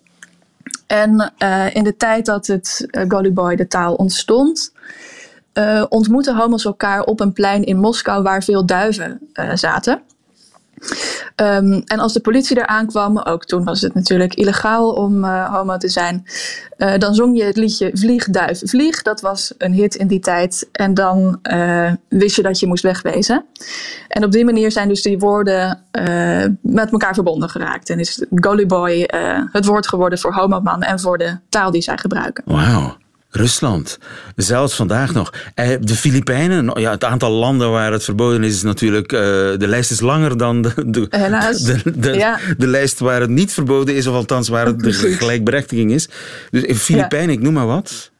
En 0.87 1.33
eh, 1.39 1.75
in 1.75 1.85
de 1.85 1.97
tijd 1.97 2.27
dat 2.27 2.47
het 2.47 2.87
Goliboy, 3.09 3.57
de 3.57 3.67
taal, 3.67 3.95
ontstond, 3.95 4.73
ontmoetten 5.89 6.37
homo's 6.37 6.65
elkaar 6.65 7.03
op 7.03 7.21
een 7.21 7.33
plein 7.33 7.65
in 7.65 7.77
Moskou 7.77 8.23
waar 8.23 8.43
veel 8.43 8.67
duiven 8.67 9.21
zaten. 9.55 10.03
Um, 11.37 11.83
en 11.85 11.99
als 11.99 12.13
de 12.13 12.21
politie 12.21 12.61
er 12.61 12.67
aankwam, 12.67 13.19
ook 13.19 13.45
toen 13.45 13.65
was 13.65 13.81
het 13.81 13.95
natuurlijk 13.95 14.35
illegaal 14.35 14.93
om 14.93 15.25
uh, 15.25 15.55
homo 15.55 15.77
te 15.77 15.89
zijn, 15.89 16.25
uh, 16.79 16.97
dan 16.99 17.15
zong 17.15 17.39
je 17.39 17.45
het 17.45 17.57
liedje 17.57 17.91
Vlieg, 17.93 18.25
duif, 18.25 18.61
vlieg. 18.65 19.03
Dat 19.03 19.21
was 19.21 19.55
een 19.59 19.73
hit 19.73 19.95
in 19.95 20.07
die 20.07 20.21
tijd. 20.21 20.69
En 20.73 20.95
dan 20.95 21.39
uh, 21.43 21.93
wist 22.09 22.37
je 22.37 22.43
dat 22.43 22.61
je 22.61 22.67
moest 22.67 22.83
wegwezen. 22.83 23.45
En 24.09 24.25
op 24.25 24.33
die 24.33 24.45
manier 24.45 24.73
zijn 24.73 24.89
dus 24.89 25.03
die 25.03 25.19
woorden 25.19 25.83
met 26.63 26.91
elkaar 26.91 27.15
verbonden 27.15 27.49
geraakt. 27.49 27.91
En 27.91 27.99
is 27.99 28.25
Goliboy 28.31 29.09
het 29.53 29.67
woord 29.67 29.89
geworden 29.89 30.19
voor 30.19 30.33
homoman 30.33 30.83
en 30.83 31.01
voor 31.01 31.19
de 31.19 31.39
taal 31.49 31.71
die 31.71 31.83
zij 31.83 31.99
gebruiken. 31.99 32.45
Wauw. 32.47 32.97
Rusland. 33.31 33.99
Zelfs 34.37 34.75
vandaag 34.75 35.15
nog. 35.15 35.33
Eh, 35.55 35.69
De 35.81 35.95
Filipijnen, 35.95 36.81
ja, 36.81 36.91
het 36.91 37.05
aantal 37.05 37.31
landen 37.31 37.71
waar 37.71 37.93
het 37.93 38.05
verboden 38.05 38.45
is, 38.45 38.55
is 38.55 38.63
natuurlijk. 38.63 39.13
Uh, 39.13 39.21
de 39.21 39.67
lijst 39.67 39.91
is 39.91 40.01
langer 40.01 40.37
dan 40.37 40.63
de, 40.63 40.73
de, 40.87 41.07
Helaas. 41.11 41.63
de, 41.63 41.99
de, 41.99 42.13
ja. 42.13 42.39
de, 42.57 42.67
lijst 42.67 42.99
waar 42.99 43.21
het 43.21 43.31
niet 43.31 43.53
verboden 43.53 43.95
is, 43.95 44.07
of 44.07 44.15
althans 44.15 44.49
waar 44.49 44.67
het 44.67 44.81
de 44.81 44.93
gelijkberechtiging 44.93 45.93
is. 45.93 46.09
Dus 46.51 46.63
in 46.63 46.77
Filipijnen, 46.77 47.31
ja. 47.31 47.35
ik 47.35 47.41
noem 47.41 47.53
maar 47.53 47.67
wat. 47.67 48.11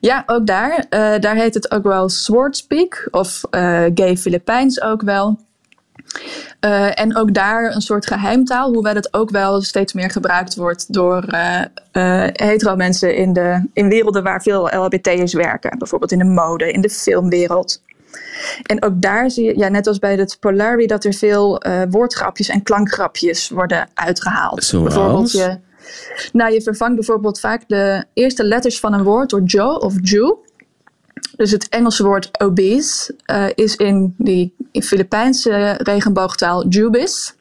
Ja, 0.00 0.22
ook 0.26 0.46
daar. 0.46 0.78
Uh, 0.78 1.18
daar 1.18 1.36
heet 1.36 1.54
het 1.54 1.70
ook 1.70 1.82
wel 1.82 2.08
Swartspeak 2.08 3.08
of 3.10 3.40
uh, 3.50 3.84
Gay 3.94 4.16
Filipijns 4.16 4.82
ook 4.82 5.02
wel. 5.02 5.45
Uh, 6.60 7.00
en 7.00 7.16
ook 7.16 7.34
daar 7.34 7.74
een 7.74 7.80
soort 7.80 8.06
geheimtaal, 8.06 8.72
hoewel 8.72 8.94
het 8.94 9.14
ook 9.14 9.30
wel 9.30 9.62
steeds 9.62 9.92
meer 9.92 10.10
gebruikt 10.10 10.56
wordt 10.56 10.92
door 10.92 11.24
uh, 11.28 11.60
uh, 11.92 12.26
hetero 12.32 12.76
mensen 12.76 13.16
in, 13.16 13.32
de, 13.32 13.68
in 13.72 13.88
werelden 13.88 14.22
waar 14.22 14.42
veel 14.42 14.62
LHBT'ers 14.62 15.32
werken. 15.32 15.78
Bijvoorbeeld 15.78 16.12
in 16.12 16.18
de 16.18 16.24
mode, 16.24 16.72
in 16.72 16.80
de 16.80 16.90
filmwereld. 16.90 17.82
En 18.62 18.82
ook 18.82 19.02
daar 19.02 19.30
zie 19.30 19.44
je, 19.44 19.58
ja, 19.58 19.68
net 19.68 19.86
als 19.86 19.98
bij 19.98 20.14
het 20.14 20.36
Polari, 20.40 20.86
dat 20.86 21.04
er 21.04 21.14
veel 21.14 21.62
woordgrapjes 21.90 22.48
en 22.48 22.62
klankgrapjes 22.62 23.48
worden 23.48 23.88
uitgehaald. 23.94 24.64
Zoals? 24.64 24.94
Bijvoorbeeld 24.94 25.32
je, 25.32 25.58
nou, 26.32 26.52
je 26.52 26.62
vervangt 26.62 26.94
bijvoorbeeld 26.94 27.40
vaak 27.40 27.62
de 27.66 28.04
eerste 28.12 28.44
letters 28.44 28.80
van 28.80 28.92
een 28.92 29.02
woord 29.02 29.30
door 29.30 29.42
Joe 29.42 29.80
of 29.80 29.94
Jew. 30.00 30.32
Dus 31.36 31.50
het 31.50 31.68
Engelse 31.68 32.04
woord 32.04 32.40
obese 32.40 33.14
uh, 33.26 33.46
is 33.54 33.76
in 33.76 34.14
die 34.18 34.54
in 34.72 34.82
Filipijnse 34.82 35.78
regenboogtaal 35.82 36.68
jubis. 36.68 37.34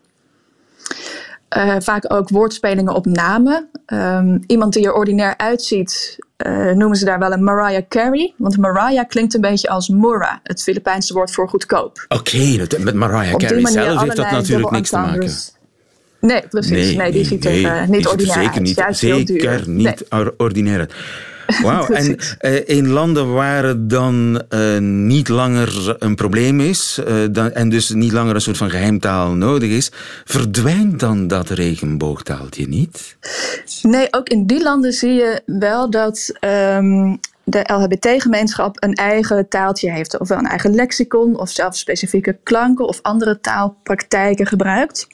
Uh, 1.58 1.75
vaak 1.79 2.13
ook 2.13 2.29
woordspelingen 2.29 2.93
op 2.93 3.05
namen. 3.05 3.69
Um, 3.88 4.43
iemand 4.47 4.73
die 4.73 4.86
er 4.86 4.93
ordinair 4.93 5.38
uitziet, 5.38 6.17
uh, 6.38 6.71
noemen 6.71 6.97
ze 6.97 7.05
daar 7.05 7.19
wel 7.19 7.31
een 7.31 7.43
Mariah 7.43 7.88
Carey. 7.89 8.34
Want 8.38 8.58
Mariah 8.58 9.08
klinkt 9.08 9.34
een 9.34 9.41
beetje 9.41 9.69
als 9.69 9.89
Mura, 9.89 10.39
het 10.43 10.63
Filipijnse 10.63 11.13
woord 11.13 11.31
voor 11.31 11.49
goedkoop. 11.49 12.05
Oké, 12.08 12.36
okay, 12.62 12.79
met 12.79 12.93
Mariah 12.93 13.36
Carey 13.36 13.65
zelf 13.65 14.01
heeft 14.01 14.15
dat 14.15 14.31
natuurlijk 14.31 14.71
niks 14.71 14.89
te 14.89 14.97
maken. 14.97 15.31
Nee, 16.25 16.41
precies. 16.49 16.71
Nee, 16.71 16.95
nee 16.95 17.11
die 17.11 17.25
ziet 17.25 17.43
nee, 17.43 17.67
er 17.67 17.89
niet 17.89 18.07
ordinair 18.07 18.33
zeker 18.33 18.53
uit. 18.53 18.61
Niet, 18.61 18.75
Juist 18.75 18.99
zeker 18.99 19.69
niet 19.69 20.03
nee. 20.09 20.31
ordinair 20.38 20.79
uit. 20.79 20.93
Wauw, 21.63 21.88
en 21.88 22.17
uh, 22.41 22.69
in 22.69 22.88
landen 22.88 23.33
waar 23.33 23.63
het 23.63 23.89
dan 23.89 24.41
uh, 24.49 24.77
niet 24.79 25.27
langer 25.27 25.95
een 25.99 26.15
probleem 26.15 26.59
is 26.59 26.99
dan, 27.31 27.51
en 27.51 27.69
dus 27.69 27.89
niet 27.89 28.11
langer 28.11 28.35
een 28.35 28.41
soort 28.41 28.57
van 28.57 28.69
geheimtaal 28.69 29.31
nodig 29.31 29.69
is, 29.69 29.91
verdwijnt 30.23 30.99
dan 30.99 31.27
dat 31.27 31.49
regenboogtaaltje 31.49 32.67
niet? 32.67 33.17
Nee, 33.81 34.07
ook 34.11 34.29
in 34.29 34.45
die 34.45 34.63
landen 34.63 34.93
zie 34.93 35.13
je 35.13 35.41
wel 35.45 35.89
dat 35.89 36.31
um, 36.39 37.19
de 37.43 37.63
LHBT-gemeenschap 37.73 38.83
een 38.83 38.93
eigen 38.93 39.47
taaltje 39.47 39.91
heeft, 39.91 40.19
ofwel 40.19 40.38
een 40.38 40.45
eigen 40.45 40.75
lexicon 40.75 41.39
of 41.39 41.49
zelfs 41.49 41.79
specifieke 41.79 42.38
klanken 42.43 42.88
of 42.88 42.99
andere 43.01 43.39
taalpraktijken 43.39 44.45
gebruikt. 44.45 45.07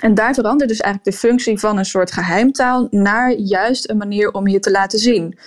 En 0.00 0.14
daar 0.14 0.34
verandert 0.34 0.70
dus 0.70 0.80
eigenlijk 0.80 1.16
de 1.16 1.28
functie 1.28 1.58
van 1.58 1.78
een 1.78 1.84
soort 1.84 2.12
geheimtaal 2.12 2.88
naar 2.90 3.32
juist 3.32 3.90
een 3.90 3.96
manier 3.96 4.30
om 4.30 4.48
je 4.48 4.58
te 4.58 4.70
laten 4.70 4.98
zien. 4.98 5.38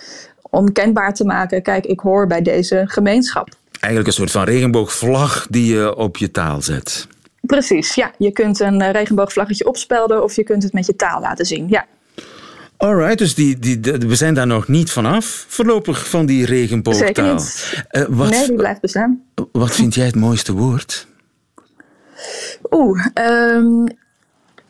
Om 0.50 0.72
kenbaar 0.72 1.14
te 1.14 1.24
maken, 1.24 1.62
kijk, 1.62 1.84
ik 1.86 2.00
hoor 2.00 2.26
bij 2.26 2.42
deze 2.42 2.82
gemeenschap. 2.86 3.48
Eigenlijk 3.80 4.06
een 4.06 4.12
soort 4.12 4.30
van 4.30 4.44
regenboogvlag 4.44 5.46
die 5.50 5.74
je 5.74 5.96
op 5.96 6.16
je 6.16 6.30
taal 6.30 6.62
zet. 6.62 7.06
Precies, 7.40 7.94
ja. 7.94 8.12
Je 8.18 8.32
kunt 8.32 8.60
een 8.60 8.92
regenboogvlaggetje 8.92 9.66
opspelden 9.66 10.22
of 10.22 10.36
je 10.36 10.44
kunt 10.44 10.62
het 10.62 10.72
met 10.72 10.86
je 10.86 10.96
taal 10.96 11.20
laten 11.20 11.46
zien, 11.46 11.68
ja. 11.68 11.86
Alright, 12.76 13.18
dus 13.18 13.34
die, 13.34 13.58
die, 13.58 13.80
we 13.80 14.14
zijn 14.14 14.34
daar 14.34 14.46
nog 14.46 14.68
niet 14.68 14.90
vanaf, 14.90 15.44
voorlopig, 15.48 16.08
van 16.08 16.26
die 16.26 16.46
regenboogtaal. 16.46 17.06
Zeker 17.06 17.34
niet. 17.34 17.84
Uh, 17.90 18.04
wat, 18.08 18.30
nee, 18.30 18.46
die 18.46 18.56
blijft 18.56 18.80
bestaan. 18.80 19.22
Wat 19.52 19.74
vind 19.74 19.94
jij 19.94 20.06
het 20.06 20.14
mooiste 20.14 20.52
woord? 20.52 21.06
Oeh, 22.70 23.06
um, 23.14 23.86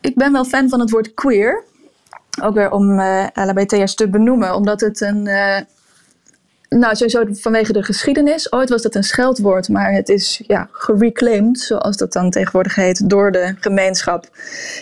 ik 0.05 0.15
ben 0.15 0.31
wel 0.31 0.45
fan 0.45 0.69
van 0.69 0.79
het 0.79 0.89
woord 0.89 1.13
queer. 1.13 1.63
Ook 2.41 2.53
weer 2.53 2.71
om 2.71 2.99
uh, 2.99 3.25
LHBT'ers 3.33 3.95
te 3.95 4.09
benoemen, 4.09 4.55
omdat 4.55 4.81
het 4.81 5.01
een. 5.01 5.25
Uh, 5.25 5.57
nou, 6.69 6.95
sowieso 6.95 7.23
vanwege 7.31 7.73
de 7.73 7.83
geschiedenis. 7.83 8.51
Ooit 8.51 8.69
was 8.69 8.81
dat 8.81 8.95
een 8.95 9.03
scheldwoord, 9.03 9.69
maar 9.69 9.91
het 9.91 10.09
is 10.09 10.41
ja, 10.47 10.69
gereclaimed, 10.71 11.59
zoals 11.59 11.97
dat 11.97 12.13
dan 12.13 12.29
tegenwoordig 12.29 12.75
heet, 12.75 13.09
door 13.09 13.31
de 13.31 13.55
gemeenschap. 13.59 14.29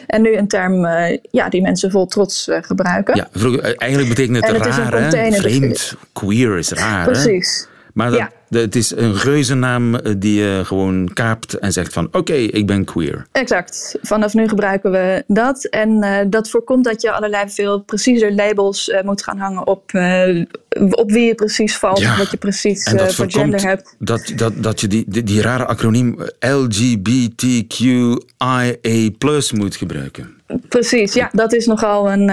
En 0.08 0.22
nu 0.22 0.36
een 0.36 0.48
term 0.48 0.86
uh, 0.86 1.18
ja, 1.32 1.50
die 1.50 1.62
mensen 1.62 1.92
vol 1.92 2.06
trots 2.06 2.50
gebruiken. 2.62 3.16
Ja, 3.16 3.28
vroeger, 3.32 3.76
eigenlijk 3.76 4.10
betekent 4.10 4.46
het, 4.46 4.56
het 4.56 4.76
raar, 4.76 5.12
hè? 5.12 5.32
Vreemd. 5.32 5.96
Queer 6.14 6.58
is 6.58 6.70
raar, 6.70 7.06
Precies. 7.06 7.68
Hè? 7.68 7.72
Maar 7.94 8.10
dat, 8.10 8.20
ja. 8.20 8.32
Het 8.54 8.76
is 8.76 8.96
een 8.96 9.16
geuzennaam 9.16 9.98
die 10.18 10.40
je 10.42 10.62
gewoon 10.66 11.10
kaapt 11.14 11.54
en 11.54 11.72
zegt 11.72 11.94
van 11.94 12.06
oké, 12.06 12.18
okay, 12.18 12.44
ik 12.44 12.68
ben 12.68 12.86
queer. 12.86 13.26
Exact. 13.32 13.96
Vanaf 14.02 14.34
nu 14.34 14.48
gebruiken 14.48 14.92
we 14.92 15.24
dat. 15.28 15.66
En 15.66 16.04
uh, 16.04 16.18
dat 16.28 16.50
voorkomt 16.50 16.84
dat 16.84 17.02
je 17.02 17.12
allerlei 17.12 17.50
veel 17.50 17.82
preciezer 17.82 18.34
labels 18.34 18.88
uh, 18.88 19.02
moet 19.02 19.24
gaan 19.24 19.38
hangen 19.38 19.68
op, 19.68 19.92
uh, 19.92 20.46
op 20.90 21.12
wie 21.12 21.26
je 21.26 21.36
precies 21.36 21.78
valt, 21.78 22.00
ja. 22.00 22.18
wat 22.18 22.32
je 22.32 22.38
precies 22.38 22.84
en 22.84 22.98
dat 22.98 23.16
voor 23.16 23.32
gender 23.32 23.62
hebt. 23.62 23.96
Dat, 24.00 24.32
dat, 24.36 24.64
dat 24.64 24.82
je 24.82 24.88
die, 24.88 25.04
die, 25.08 25.24
die 25.24 25.42
rare 25.42 25.66
acroniem 25.66 26.18
LGBTQIA 26.40 28.22
moet 29.54 29.76
gebruiken. 29.76 30.42
Precies, 30.68 31.14
ja, 31.14 31.30
dat 31.32 31.54
is 31.54 31.66
nogal 31.66 32.12
een 32.12 32.30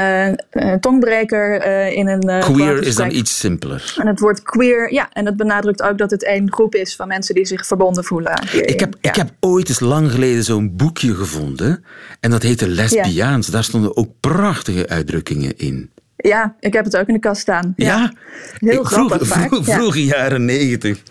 uh, 0.53 0.75
tongbreker 0.75 1.67
uh, 1.67 1.97
in 1.97 2.09
een. 2.09 2.29
Uh, 2.29 2.39
queer 2.39 2.83
is 2.83 2.95
dan 2.95 3.11
iets 3.11 3.39
simpeler. 3.39 3.95
En 3.97 4.07
het 4.07 4.21
woord 4.21 4.43
queer, 4.43 4.93
ja, 4.93 5.09
en 5.13 5.25
dat 5.25 5.37
benadrukt 5.37 5.83
ook 5.83 5.99
dat 5.99 6.11
het 6.11 6.25
één 6.25 6.53
groep 6.53 6.75
is 6.75 6.97
van 6.97 7.09
mensen 7.09 7.35
die 7.35 7.47
zich 7.47 7.67
verbonden 7.67 8.05
voelen. 8.05 8.43
Hierin. 8.51 8.69
Ik 8.69 8.81
heb, 8.81 8.97
ja. 9.01 9.11
ik 9.11 9.17
heb 9.17 9.31
ooit 9.41 9.69
eens 9.69 9.81
lang 9.81 10.11
geleden 10.11 10.45
zo'n 10.45 10.77
boekje 10.77 11.15
gevonden 11.15 11.85
en 12.21 12.31
dat 12.31 12.43
heette 12.43 12.69
Lesbiaans. 12.69 13.47
Ja. 13.47 13.53
Daar 13.53 13.65
stonden 13.65 13.97
ook 13.97 14.11
prachtige 14.21 14.89
uitdrukkingen 14.89 15.57
in. 15.57 15.91
Ja, 16.17 16.55
ik 16.61 16.73
heb 16.73 16.85
het 16.85 16.97
ook 16.97 17.07
in 17.07 17.15
de 17.15 17.21
kast 17.21 17.41
staan. 17.41 17.73
Ja, 17.77 17.87
ja. 17.87 18.13
heel 18.59 18.85
grappig 18.85 19.27
vroeg, 19.27 19.65
vroeg 19.65 19.97
in 19.97 20.05
jaren 20.05 20.45
negentig. 20.45 21.03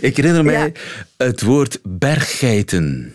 Ik 0.00 0.16
herinner 0.16 0.44
mij 0.44 0.72
het 1.16 1.42
woord 1.42 1.78
berggeiten. 1.82 3.14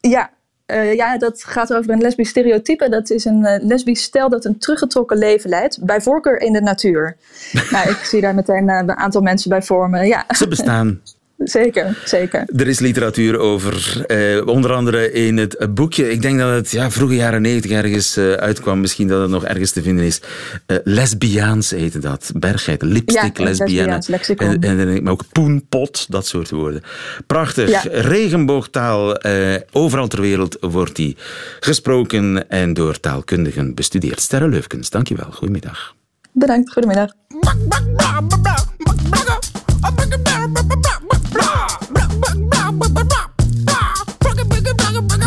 Ja, 0.00 0.30
uh, 0.72 0.94
ja, 0.94 1.18
dat 1.18 1.44
gaat 1.44 1.74
over 1.74 1.90
een 1.90 2.00
lesbisch 2.00 2.28
stereotype. 2.28 2.88
Dat 2.88 3.10
is 3.10 3.24
een 3.24 3.40
uh, 3.40 3.56
lesbisch 3.60 4.02
stel 4.02 4.28
dat 4.28 4.44
een 4.44 4.58
teruggetrokken 4.58 5.18
leven 5.18 5.50
leidt. 5.50 5.84
Bij 5.84 6.00
voorkeur 6.00 6.40
in 6.40 6.52
de 6.52 6.60
natuur. 6.60 7.16
nou, 7.70 7.90
ik 7.90 7.96
zie 7.96 8.20
daar 8.20 8.34
meteen 8.34 8.68
uh, 8.68 8.76
een 8.76 8.96
aantal 8.96 9.20
mensen 9.20 9.50
bij 9.50 9.62
vormen. 9.62 10.06
Ja. 10.06 10.24
Ze 10.28 10.48
bestaan. 10.48 11.00
Zeker, 11.38 11.98
zeker. 12.04 12.44
Er 12.56 12.68
is 12.68 12.78
literatuur 12.78 13.38
over, 13.38 14.04
eh, 14.06 14.46
onder 14.46 14.72
andere 14.72 15.12
in 15.12 15.36
het 15.36 15.74
boekje. 15.74 16.10
Ik 16.10 16.22
denk 16.22 16.38
dat 16.38 16.50
het 16.50 16.70
ja, 16.70 16.90
vroege 16.90 17.14
jaren 17.14 17.42
negentig 17.42 17.70
ergens 17.70 18.16
uh, 18.16 18.32
uitkwam. 18.32 18.80
Misschien 18.80 19.08
dat 19.08 19.20
het 19.20 19.30
nog 19.30 19.44
ergens 19.44 19.70
te 19.70 19.82
vinden 19.82 20.04
is. 20.04 20.20
Uh, 20.66 20.76
lesbiaans 20.84 21.70
heette 21.70 21.98
dat. 21.98 22.30
Bergheid, 22.34 22.82
lipstick, 22.82 23.38
ja, 23.38 23.44
lesbienne. 23.44 24.00
En, 24.36 24.60
en, 24.60 24.78
en, 24.78 25.02
maar 25.02 25.12
ook 25.12 25.24
poenpot, 25.32 26.06
dat 26.10 26.26
soort 26.26 26.50
woorden. 26.50 26.82
Prachtig. 27.26 27.68
Ja. 27.68 27.82
Regenboogtaal. 27.90 29.26
Uh, 29.26 29.54
overal 29.72 30.08
ter 30.08 30.20
wereld 30.20 30.56
wordt 30.60 30.96
die 30.96 31.16
gesproken 31.60 32.50
en 32.50 32.74
door 32.74 33.00
taalkundigen 33.00 33.74
bestudeerd. 33.74 34.20
Sterre 34.20 34.48
Leufkens, 34.48 34.90
dankjewel. 34.90 35.30
Goedemiddag. 35.30 35.94
Bedankt, 36.32 36.72
goedemiddag. 36.72 37.12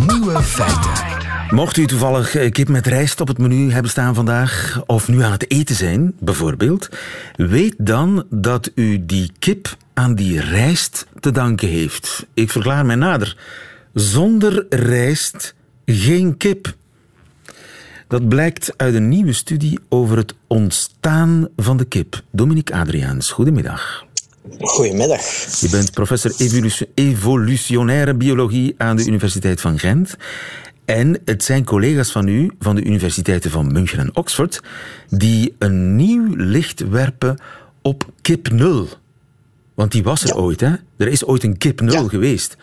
Nieuwe 0.07 0.43
feiten. 0.43 1.09
Mocht 1.49 1.77
u 1.77 1.85
toevallig 1.85 2.49
kip 2.49 2.67
met 2.67 2.87
rijst 2.87 3.21
op 3.21 3.27
het 3.27 3.37
menu 3.37 3.71
hebben 3.71 3.91
staan 3.91 4.15
vandaag, 4.15 4.81
of 4.85 5.07
nu 5.07 5.21
aan 5.21 5.31
het 5.31 5.51
eten 5.51 5.75
zijn, 5.75 6.13
bijvoorbeeld, 6.19 6.89
weet 7.35 7.75
dan 7.77 8.25
dat 8.29 8.71
u 8.75 9.05
die 9.05 9.31
kip 9.39 9.77
aan 9.93 10.15
die 10.15 10.39
rijst 10.39 11.07
te 11.19 11.31
danken 11.31 11.67
heeft. 11.67 12.25
Ik 12.33 12.51
verklaar 12.51 12.85
mij 12.85 12.95
nader. 12.95 13.37
Zonder 13.93 14.65
rijst 14.69 15.55
geen 15.85 16.37
kip. 16.37 16.75
Dat 18.07 18.29
blijkt 18.29 18.73
uit 18.77 18.93
een 18.93 19.09
nieuwe 19.09 19.33
studie 19.33 19.79
over 19.89 20.17
het 20.17 20.33
ontstaan 20.47 21.47
van 21.55 21.77
de 21.77 21.85
kip. 21.85 22.21
Dominique 22.31 22.75
Adriaans, 22.75 23.31
goedemiddag. 23.31 24.09
Goedemiddag. 24.59 25.21
Je 25.59 25.67
bent 25.71 25.91
professor 25.91 26.31
evolutionaire 26.95 28.13
biologie 28.13 28.75
aan 28.77 28.95
de 28.95 29.05
Universiteit 29.05 29.61
van 29.61 29.79
Gent. 29.79 30.15
En 30.85 31.19
het 31.25 31.43
zijn 31.43 31.63
collega's 31.63 32.11
van 32.11 32.27
u, 32.27 32.51
van 32.59 32.75
de 32.75 32.83
universiteiten 32.83 33.51
van 33.51 33.71
München 33.71 33.99
en 33.99 34.15
Oxford, 34.15 34.61
die 35.09 35.55
een 35.59 35.95
nieuw 35.95 36.35
licht 36.35 36.79
werpen 36.89 37.37
op 37.81 38.09
kip 38.21 38.51
nul. 38.51 38.87
Want 39.73 39.91
die 39.91 40.03
was 40.03 40.21
er 40.23 40.27
Ja. 40.27 40.33
ooit, 40.35 40.59
hè? 40.59 40.71
Er 40.97 41.07
is 41.07 41.25
ooit 41.25 41.43
een 41.43 41.57
kip 41.57 41.81
nul 41.81 41.93
Ja. 42.03 42.07
geweest. 42.07 42.57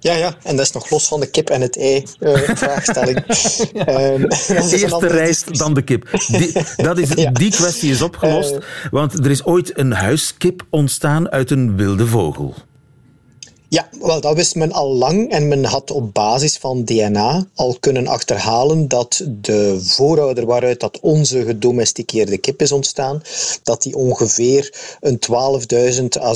Ja, 0.00 0.14
ja, 0.14 0.36
en 0.42 0.56
dat 0.56 0.64
is 0.66 0.72
nog 0.72 0.90
los 0.90 1.08
van 1.08 1.20
de 1.20 1.26
kip 1.30 1.50
en 1.50 1.60
het 1.60 1.76
ei 1.78 2.04
eh, 2.18 2.34
vraagstelling. 2.62 3.18
Ehm, 3.74 4.22
Eerst 4.72 5.00
de 5.00 5.06
rijst, 5.06 5.58
dan 5.58 5.74
de 5.74 5.82
kip. 5.82 6.10
Die, 6.28 6.52
dat 6.76 6.98
is, 6.98 7.08
Ja. 7.26 7.30
Die 7.30 7.50
kwestie 7.50 7.90
is 7.90 8.02
opgelost, 8.02 8.52
Eh. 8.52 8.58
want 8.90 9.24
er 9.24 9.30
is 9.30 9.44
ooit 9.44 9.78
een 9.78 9.92
huiskip 9.92 10.66
ontstaan 10.70 11.30
uit 11.30 11.50
een 11.50 11.76
wilde 11.76 12.06
vogel. 12.06 12.54
Ja, 13.76 13.88
wel, 14.00 14.20
dat 14.20 14.34
wist 14.34 14.54
men 14.54 14.72
al 14.72 14.88
lang 14.88 15.30
en 15.30 15.48
men 15.48 15.64
had 15.64 15.90
op 15.90 16.14
basis 16.14 16.56
van 16.56 16.84
DNA 16.84 17.46
al 17.54 17.76
kunnen 17.80 18.06
achterhalen 18.06 18.88
dat 18.88 19.24
de 19.26 19.78
voorouder 19.80 20.46
waaruit 20.46 20.80
dat 20.80 21.00
onze 21.00 21.44
gedomesticeerde 21.44 22.38
kip 22.38 22.60
is 22.62 22.72
ontstaan, 22.72 23.22
dat 23.62 23.82
die 23.82 23.96
ongeveer 23.96 24.96
een 25.00 25.18
12.000 25.18 26.22
à 26.22 26.34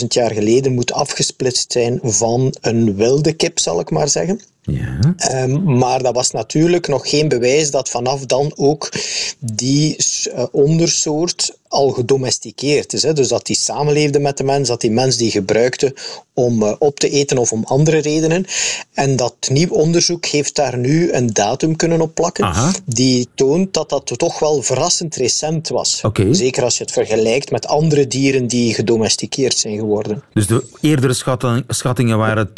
6.000 0.00 0.06
jaar 0.08 0.30
geleden 0.30 0.74
moet 0.74 0.92
afgesplitst 0.92 1.72
zijn 1.72 2.00
van 2.02 2.54
een 2.60 2.96
wilde 2.96 3.32
kip, 3.32 3.58
zal 3.58 3.80
ik 3.80 3.90
maar 3.90 4.08
zeggen. 4.08 4.40
Ja. 4.66 5.14
Um, 5.42 5.78
maar 5.78 6.02
dat 6.02 6.14
was 6.14 6.30
natuurlijk 6.30 6.88
nog 6.88 7.08
geen 7.08 7.28
bewijs 7.28 7.70
dat 7.70 7.88
vanaf 7.88 8.26
dan 8.26 8.52
ook 8.56 8.92
die 9.38 9.96
uh, 10.28 10.44
ondersoort 10.52 11.58
al 11.68 11.90
gedomesticeerd 11.90 12.92
is. 12.92 13.02
Hè. 13.02 13.12
Dus 13.12 13.28
dat 13.28 13.46
die 13.46 13.56
samenleefde 13.56 14.18
met 14.18 14.36
de 14.36 14.44
mens, 14.44 14.68
dat 14.68 14.80
die 14.80 14.90
mens 14.90 15.16
die 15.16 15.30
gebruikte 15.30 15.94
om 16.34 16.62
uh, 16.62 16.72
op 16.78 16.98
te 16.98 17.10
eten 17.10 17.38
of 17.38 17.52
om 17.52 17.64
andere 17.64 17.98
redenen. 17.98 18.44
En 18.92 19.16
dat 19.16 19.34
nieuw 19.50 19.68
onderzoek 19.68 20.26
heeft 20.26 20.54
daar 20.54 20.78
nu 20.78 21.12
een 21.12 21.32
datum 21.32 21.76
kunnen 21.76 22.00
op 22.00 22.14
plakken 22.14 22.44
Aha. 22.44 22.72
die 22.84 23.28
toont 23.34 23.74
dat 23.74 23.88
dat 23.88 24.12
toch 24.18 24.38
wel 24.38 24.62
verrassend 24.62 25.16
recent 25.16 25.68
was. 25.68 26.02
Zeker 26.30 26.62
als 26.62 26.76
je 26.76 26.82
het 26.82 26.92
vergelijkt 26.92 27.50
met 27.50 27.66
andere 27.66 28.06
dieren 28.06 28.46
die 28.46 28.74
gedomesticeerd 28.74 29.58
zijn 29.58 29.76
geworden. 29.78 30.22
Dus 30.32 30.46
de 30.46 30.64
eerdere 30.80 31.12
schatting- 31.12 31.64
schattingen 31.68 32.18
waren 32.18 32.50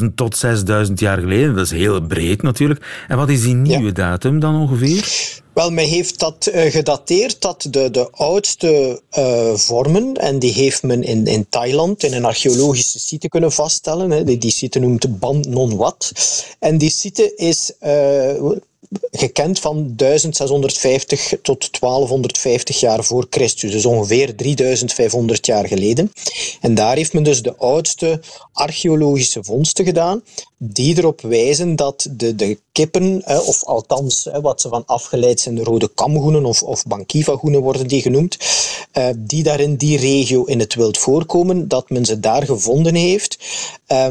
12.000 0.00 0.14
tot 0.14 0.44
6.000 0.86 0.92
jaar 0.94 1.23
geleden. 1.24 1.54
Dat 1.54 1.64
is 1.64 1.70
heel 1.70 2.00
breed 2.00 2.42
natuurlijk. 2.42 3.04
En 3.08 3.16
wat 3.16 3.28
is 3.28 3.42
die 3.42 3.54
nieuwe 3.54 3.92
datum 3.92 4.40
dan 4.40 4.60
ongeveer? 4.60 5.42
Wel, 5.54 5.70
men 5.70 5.86
heeft 5.86 6.18
dat 6.18 6.50
uh, 6.54 6.70
gedateerd 6.70 7.40
dat 7.40 7.66
de, 7.70 7.90
de 7.90 8.10
oudste 8.10 9.02
uh, 9.18 9.54
vormen, 9.54 10.14
en 10.14 10.38
die 10.38 10.52
heeft 10.52 10.82
men 10.82 11.02
in, 11.02 11.26
in 11.26 11.46
Thailand 11.48 12.02
in 12.02 12.12
een 12.12 12.24
archeologische 12.24 12.98
site 12.98 13.28
kunnen 13.28 13.52
vaststellen. 13.52 14.10
Hè. 14.10 14.24
Die, 14.24 14.38
die 14.38 14.50
site 14.50 14.78
noemt 14.78 15.18
Ban 15.18 15.44
Non 15.48 15.76
Wat. 15.76 16.12
En 16.58 16.78
die 16.78 16.90
site 16.90 17.34
is 17.34 17.72
uh, 17.82 18.50
gekend 19.10 19.60
van 19.60 19.92
1650 19.96 21.34
tot 21.42 21.80
1250 21.80 22.80
jaar 22.80 23.04
voor 23.04 23.26
Christus, 23.30 23.72
dus 23.72 23.86
ongeveer 23.86 24.36
3500 24.36 25.46
jaar 25.46 25.68
geleden. 25.68 26.12
En 26.60 26.74
daar 26.74 26.96
heeft 26.96 27.12
men 27.12 27.22
dus 27.22 27.42
de 27.42 27.56
oudste 27.56 28.20
archeologische 28.52 29.44
vondsten 29.44 29.84
gedaan, 29.84 30.22
die 30.58 30.98
erop 30.98 31.20
wijzen 31.20 31.76
dat 31.76 32.06
de, 32.10 32.34
de 32.34 32.58
kippen, 32.72 33.22
of 33.26 33.64
althans 33.64 34.28
wat 34.42 34.60
ze 34.60 34.68
van 34.68 34.82
afgeleid 34.86 35.40
zijn, 35.40 35.54
de 35.54 35.62
rode 35.62 35.90
kamgoenen 35.94 36.44
of, 36.44 36.62
of 36.62 36.84
bankiva-goenen 36.86 37.60
worden 37.60 37.86
die 37.86 38.02
genoemd, 38.02 38.38
die 39.16 39.42
daar 39.42 39.60
in 39.60 39.76
die 39.76 39.98
regio 39.98 40.44
in 40.44 40.58
het 40.58 40.74
wild 40.74 40.98
voorkomen, 40.98 41.68
dat 41.68 41.90
men 41.90 42.04
ze 42.04 42.20
daar 42.20 42.42
gevonden 42.42 42.94
heeft, 42.94 43.38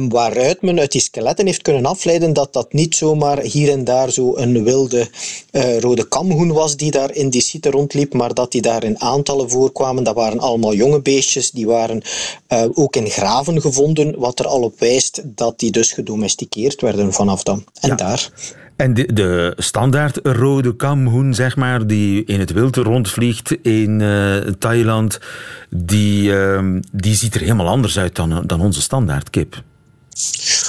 waaruit 0.10 0.62
men 0.62 0.80
uit 0.80 0.92
die 0.92 1.02
skeletten 1.02 1.46
heeft 1.46 1.62
kunnen 1.62 1.86
afleiden 1.86 2.34
dat 2.34 2.54
dat 2.54 2.74
niet 2.74 2.96
zomaar 2.96 3.40
hier 3.40 3.72
en 3.72 3.84
daar 3.84 4.12
zo 4.12 4.36
een 4.36 4.52
wilde 4.74 5.08
uh, 5.52 5.80
rode 5.80 6.08
kamhoen 6.08 6.52
was 6.52 6.76
die 6.78 6.92
daar 6.92 7.14
in 7.14 7.30
die 7.30 7.42
site 7.42 7.70
rondliep, 7.70 8.14
maar 8.14 8.34
dat 8.34 8.52
die 8.52 8.62
daar 8.62 8.84
in 8.84 9.00
aantallen 9.00 9.50
voorkwamen. 9.50 10.04
Dat 10.04 10.16
waren 10.16 10.40
allemaal 10.40 10.74
jonge 10.74 11.02
beestjes, 11.02 11.52
die 11.52 11.68
waren 11.68 12.02
uh, 12.50 12.66
ook 12.74 12.96
in 12.96 13.10
graven 13.10 13.62
gevonden, 13.62 14.20
wat 14.20 14.40
er 14.40 14.48
al 14.48 14.62
op 14.62 14.80
wijst 14.80 15.22
dat 15.26 15.60
die 15.60 15.72
dus 15.72 15.92
gedomesticeerd 15.92 16.82
werden 16.82 17.14
vanaf 17.14 17.44
dan. 17.44 17.64
En 17.80 17.90
Ja. 17.90 17.96
daar. 17.96 18.30
En 18.76 18.94
de, 18.94 19.14
de 19.14 19.54
standaard 19.58 20.20
rode 20.24 20.76
kamhoen, 20.76 21.34
zeg 21.34 21.56
maar, 21.56 21.88
die 21.88 22.24
in 22.26 22.40
het 22.40 22.52
wild 22.52 22.76
rondvliegt 22.76 23.52
in 23.62 24.02
eh, 24.02 24.38
Thailand, 24.60 25.20
die, 25.70 26.36
ehm, 26.36 26.82
die 26.92 27.16
ziet 27.16 27.36
er 27.36 27.42
helemaal 27.42 27.68
anders 27.68 28.00
uit 28.00 28.16
dan, 28.16 28.44
dan 28.46 28.62
onze 28.62 28.82
standaard 28.82 29.30
kip. 29.30 29.64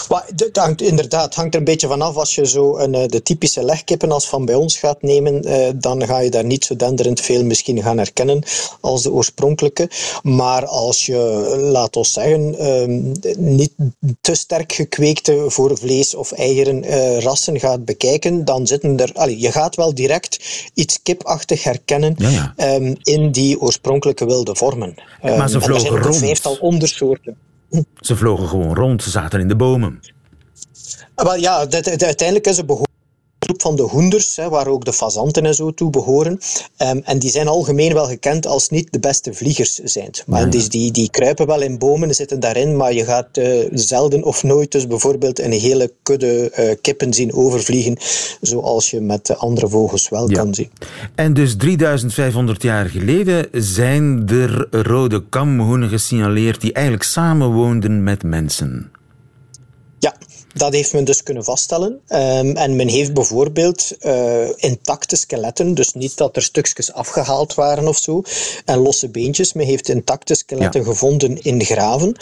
Maar 0.08 0.24
het 0.36 0.56
hangt, 0.56 0.82
inderdaad, 0.82 1.34
hangt 1.34 1.52
er 1.54 1.58
een 1.58 1.64
beetje 1.66 1.86
vanaf. 1.88 2.16
Als 2.16 2.34
je 2.34 2.46
zo 2.46 2.76
een, 2.78 2.94
eh, 2.94 3.08
de 3.08 3.22
typische 3.22 3.62
legkippen 3.64 4.12
als 4.12 4.28
van 4.28 4.44
bij 4.44 4.54
ons 4.54 4.76
gaat 4.76 5.02
nemen, 5.02 5.42
eh, 5.44 5.68
dan 5.74 6.06
ga 6.06 6.18
je 6.18 6.30
daar 6.30 6.44
niet 6.44 6.64
zo 6.64 6.76
denderend 6.76 7.20
veel 7.20 7.44
misschien 7.44 7.82
gaan 7.82 7.98
herkennen 7.98 8.42
als 8.80 9.02
de 9.02 9.12
oorspronkelijke. 9.12 9.90
Maar 10.22 10.66
als 10.66 11.06
je, 11.06 11.16
laat 11.72 11.96
ons 11.96 12.12
zeggen, 12.12 12.58
ehm, 12.58 13.12
niet 13.54 13.72
te 14.20 14.34
sterk 14.34 14.72
gekweekte 14.72 15.44
voor 15.48 15.78
vlees 15.78 16.14
of 16.14 16.32
eieren 16.32 16.84
eh, 16.84 17.18
rassen 17.20 17.60
gaat 17.60 17.84
bekijken, 17.84 18.44
dan 18.44 18.66
zitten 18.66 18.98
er... 19.00 19.10
Allee, 19.14 19.38
je 19.38 19.52
gaat 19.52 19.76
wel 19.76 19.94
direct 19.94 20.38
iets 20.74 20.98
kipachtig 21.02 21.62
herkennen 21.62 22.14
Ja, 22.18 22.28
ja. 22.28 22.52
ehm, 22.56 22.94
in 23.02 23.30
die 23.32 23.60
oorspronkelijke 23.60 24.26
wilde 24.26 24.54
vormen. 24.56 24.94
maar 24.96 25.04
ze 25.22 25.28
Ehm, 25.28 25.40
en 25.40 25.54
er 25.54 25.62
vlogen 25.62 25.80
zijn 25.80 25.92
ook 25.92 25.98
een 25.98 26.04
rond. 26.04 26.16
vijftal 26.18 26.56
ondersoorten. 26.60 27.36
Ze 28.00 28.16
vlogen 28.16 28.48
gewoon 28.48 28.74
rond, 28.74 29.02
ze 29.02 29.10
zaten 29.10 29.40
in 29.40 29.48
de 29.48 29.56
bomen. 29.56 30.00
Ah, 31.14 31.24
Wel 31.24 31.36
ja, 31.36 31.56
uiteindelijk 31.56 32.46
is 32.46 32.56
het 32.56 32.66
behoorlijk 32.66 32.93
groep 33.44 33.62
van 33.62 33.76
de 33.76 33.82
hoenders, 33.82 34.36
hè, 34.36 34.48
waar 34.48 34.66
ook 34.66 34.84
de 34.84 34.92
fazanten 34.92 35.46
en 35.46 35.54
zo 35.54 35.70
toe 35.74 35.90
behoren. 35.90 36.38
Ehm, 36.76 37.00
en 37.04 37.18
die 37.18 37.30
zijn 37.30 37.48
algemeen 37.48 37.92
wel 37.94 38.06
gekend 38.06 38.46
als 38.46 38.68
niet 38.68 38.92
de 38.92 38.98
beste 38.98 39.34
vliegers 39.34 39.74
zijn. 39.74 40.10
Maar 40.26 40.40
Ja. 40.40 40.46
dus 40.46 40.68
die, 40.68 40.90
die 40.92 41.10
kruipen 41.10 41.46
wel 41.46 41.60
in 41.62 41.78
bomen, 41.78 42.14
zitten 42.14 42.40
daarin, 42.40 42.76
maar 42.76 42.92
je 42.92 43.04
gaat 43.04 43.36
eh, 43.36 43.68
zelden 43.72 44.22
of 44.24 44.42
nooit 44.42 44.72
dus 44.72 44.86
bijvoorbeeld 44.86 45.38
een 45.38 45.52
hele 45.52 45.92
kudde 46.02 46.50
eh, 46.50 46.74
kippen 46.80 47.12
zien 47.14 47.32
overvliegen, 47.34 47.96
zoals 48.40 48.90
je 48.90 49.00
met 49.00 49.26
de 49.26 49.36
andere 49.36 49.68
vogels 49.68 50.08
wel 50.08 50.30
Ja. 50.30 50.36
kan 50.36 50.54
zien. 50.54 50.70
En 51.14 51.34
dus 51.34 51.56
3500 51.56 52.62
jaar 52.62 52.86
geleden 52.88 53.46
zijn 53.52 54.28
er 54.28 54.66
rode 54.70 55.24
kamhoenen 55.28 55.88
gesignaleerd 55.88 56.60
die 56.60 56.72
eigenlijk 56.72 57.04
samenwoonden 57.04 58.02
met 58.02 58.22
mensen. 58.22 58.90
Ja, 59.98 60.14
dat 60.54 60.72
heeft 60.72 60.92
men 60.92 61.04
dus 61.04 61.22
kunnen 61.22 61.44
vaststellen. 61.44 62.00
Ehm, 62.08 62.56
en 62.56 62.76
men 62.76 62.88
heeft 62.88 63.14
bijvoorbeeld 63.14 63.96
eh, 64.00 64.48
intacte 64.56 65.16
skeletten, 65.16 65.74
dus 65.74 65.92
niet 65.92 66.16
dat 66.16 66.36
er 66.36 66.42
stukjes 66.42 66.92
afgehaald 66.92 67.54
waren 67.54 67.88
of 67.88 67.98
zo, 67.98 68.22
en 68.64 68.78
losse 68.78 69.08
beentjes. 69.08 69.52
Men 69.52 69.66
heeft 69.66 69.88
intacte 69.88 70.34
skeletten 70.34 70.80
Ja. 70.80 70.86
gevonden 70.86 71.42
in 71.42 71.64
graven. 71.64 72.16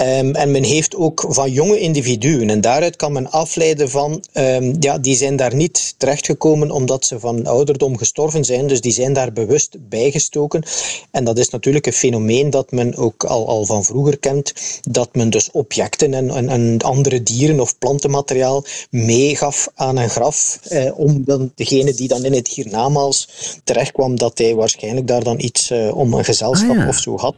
Ehm, 0.00 0.30
en 0.34 0.50
men 0.50 0.64
heeft 0.64 0.96
ook 0.96 1.24
van 1.28 1.52
jonge 1.52 1.78
individuen. 1.78 2.50
En 2.50 2.60
daaruit 2.60 2.96
kan 2.96 3.12
men 3.12 3.30
afleiden 3.30 3.90
van, 3.90 4.24
ehm, 4.32 4.74
ja, 4.78 4.98
die 4.98 5.16
zijn 5.16 5.36
daar 5.36 5.54
niet 5.54 5.94
terechtgekomen 5.96 6.70
omdat 6.70 7.04
ze 7.04 7.20
van 7.20 7.46
ouderdom 7.46 7.96
gestorven 7.98 8.44
zijn. 8.44 8.66
Dus 8.66 8.80
die 8.80 8.92
zijn 8.92 9.12
daar 9.12 9.32
bewust 9.32 9.76
bijgestoken. 9.88 10.62
En 11.10 11.24
dat 11.24 11.38
is 11.38 11.48
natuurlijk 11.50 11.86
een 11.86 11.92
fenomeen 11.92 12.50
dat 12.50 12.70
men 12.70 12.96
ook 12.96 13.24
al, 13.24 13.48
al 13.48 13.64
van 13.64 13.84
vroeger 13.84 14.18
kent. 14.18 14.52
Dat 14.80 15.14
men 15.14 15.30
dus 15.30 15.50
objecten 15.50 16.14
en, 16.14 16.30
en, 16.30 16.48
en 16.48 16.78
andere 16.82 17.22
dieren 17.22 17.60
of 17.60 17.78
plantenmateriaal 17.78 18.64
meegaf 18.90 19.68
aan 19.74 19.96
een 19.96 20.10
graf. 20.10 20.58
Eh, 20.62 20.98
om 20.98 21.24
dan 21.24 21.52
degene 21.54 21.94
die 21.94 22.08
dan 22.08 22.24
in 22.24 22.32
het 22.32 22.48
hiernamaals 22.48 23.28
terechtkwam, 23.64 24.16
dat 24.18 24.38
hij 24.38 24.54
waarschijnlijk 24.54 25.06
daar 25.06 25.24
dan 25.24 25.40
iets 25.40 25.70
eh, 25.70 25.96
om 25.96 26.14
een 26.14 26.24
gezelschap 26.24 26.70
Ah, 26.70 26.76
ja. 26.76 26.88
of 26.88 26.96
zo 26.98 27.16
had. 27.18 27.34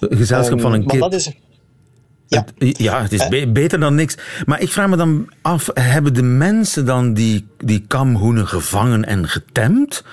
Een 0.00 0.16
gezelschap 0.16 0.60
van 0.60 0.72
een 0.72 0.78
Ehm, 0.78 0.86
maar 0.86 0.92
kip. 1.08 1.10
dat 1.10 1.20
is... 1.20 1.30
Ja. 2.26 2.44
Het- 2.58 2.78
ja, 2.78 3.02
het 3.02 3.12
is 3.12 3.28
be- 3.28 3.48
beter 3.52 3.80
dan 3.80 3.94
niks. 3.94 4.16
Maar 4.46 4.60
ik 4.60 4.72
vraag 4.72 4.88
me 4.88 4.96
dan 4.96 5.28
af, 5.42 5.70
hebben 5.74 6.14
de 6.14 6.22
mensen 6.22 6.86
dan 6.86 7.14
die, 7.14 7.46
die 7.58 7.84
kamhoenen 7.86 8.46
gevangen 8.48 9.04
en 9.04 9.28
getemd? 9.28 10.04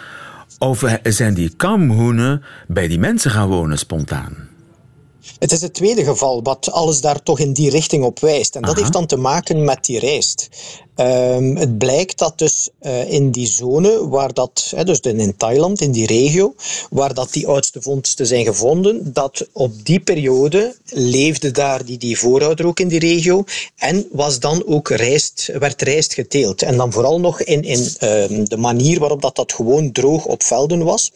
Of 0.59 0.83
zijn 1.03 1.33
die 1.33 1.53
kamhoenen 1.55 2.43
bij 2.67 2.87
die 2.87 2.99
mensen 2.99 3.31
gaan 3.31 3.47
wonen 3.47 3.77
spontaan? 3.77 4.49
Het 5.39 5.51
is 5.51 5.61
het 5.61 5.73
tweede 5.73 6.03
geval 6.03 6.43
wat 6.43 6.71
alles 6.71 7.01
daar 7.01 7.23
toch 7.23 7.39
in 7.39 7.53
die 7.53 7.69
richting 7.69 8.03
op 8.03 8.19
wijst. 8.19 8.55
En 8.55 8.61
dat 8.61 8.71
Aha. 8.71 8.79
heeft 8.79 8.93
dan 8.93 9.05
te 9.05 9.17
maken 9.17 9.63
met 9.63 9.85
die 9.85 9.99
rijst. 9.99 10.49
Ehm, 11.01 11.55
het 11.55 11.77
blijkt 11.77 12.17
dat 12.17 12.37
dus 12.37 12.69
eh, 12.79 13.11
in 13.11 13.31
die 13.31 13.47
zone, 13.47 14.07
waar 14.07 14.33
dat, 14.33 14.73
dus 14.83 14.99
in 14.99 15.37
Thailand, 15.37 15.81
in 15.81 15.91
die 15.91 16.05
regio, 16.05 16.53
waar 16.89 17.13
dat 17.13 17.33
die 17.33 17.47
oudste 17.47 17.81
vondsten 17.81 18.27
zijn 18.27 18.45
gevonden, 18.45 19.13
dat 19.13 19.47
op 19.51 19.85
die 19.85 19.99
periode 19.99 20.75
leefde 20.85 21.51
daar 21.51 21.85
die, 21.85 21.97
die 21.97 22.19
voorouder 22.19 22.65
ook 22.65 22.79
in 22.79 22.87
die 22.87 22.99
regio 22.99 23.43
en 23.77 24.07
was 24.11 24.39
dan 24.39 24.65
ook 24.65 24.89
rijst, 24.89 25.51
werd 25.59 25.81
rijst 25.81 26.13
geteeld. 26.13 26.61
En 26.61 26.77
dan 26.77 26.91
vooral 26.91 27.19
nog 27.19 27.41
in, 27.41 27.63
in 27.63 27.87
ehm, 27.97 28.43
de 28.43 28.57
manier 28.57 28.99
waarop 28.99 29.21
dat, 29.21 29.35
dat 29.35 29.53
gewoon 29.53 29.91
droog 29.91 30.25
op 30.25 30.43
velden 30.43 30.83
was. 30.83 31.11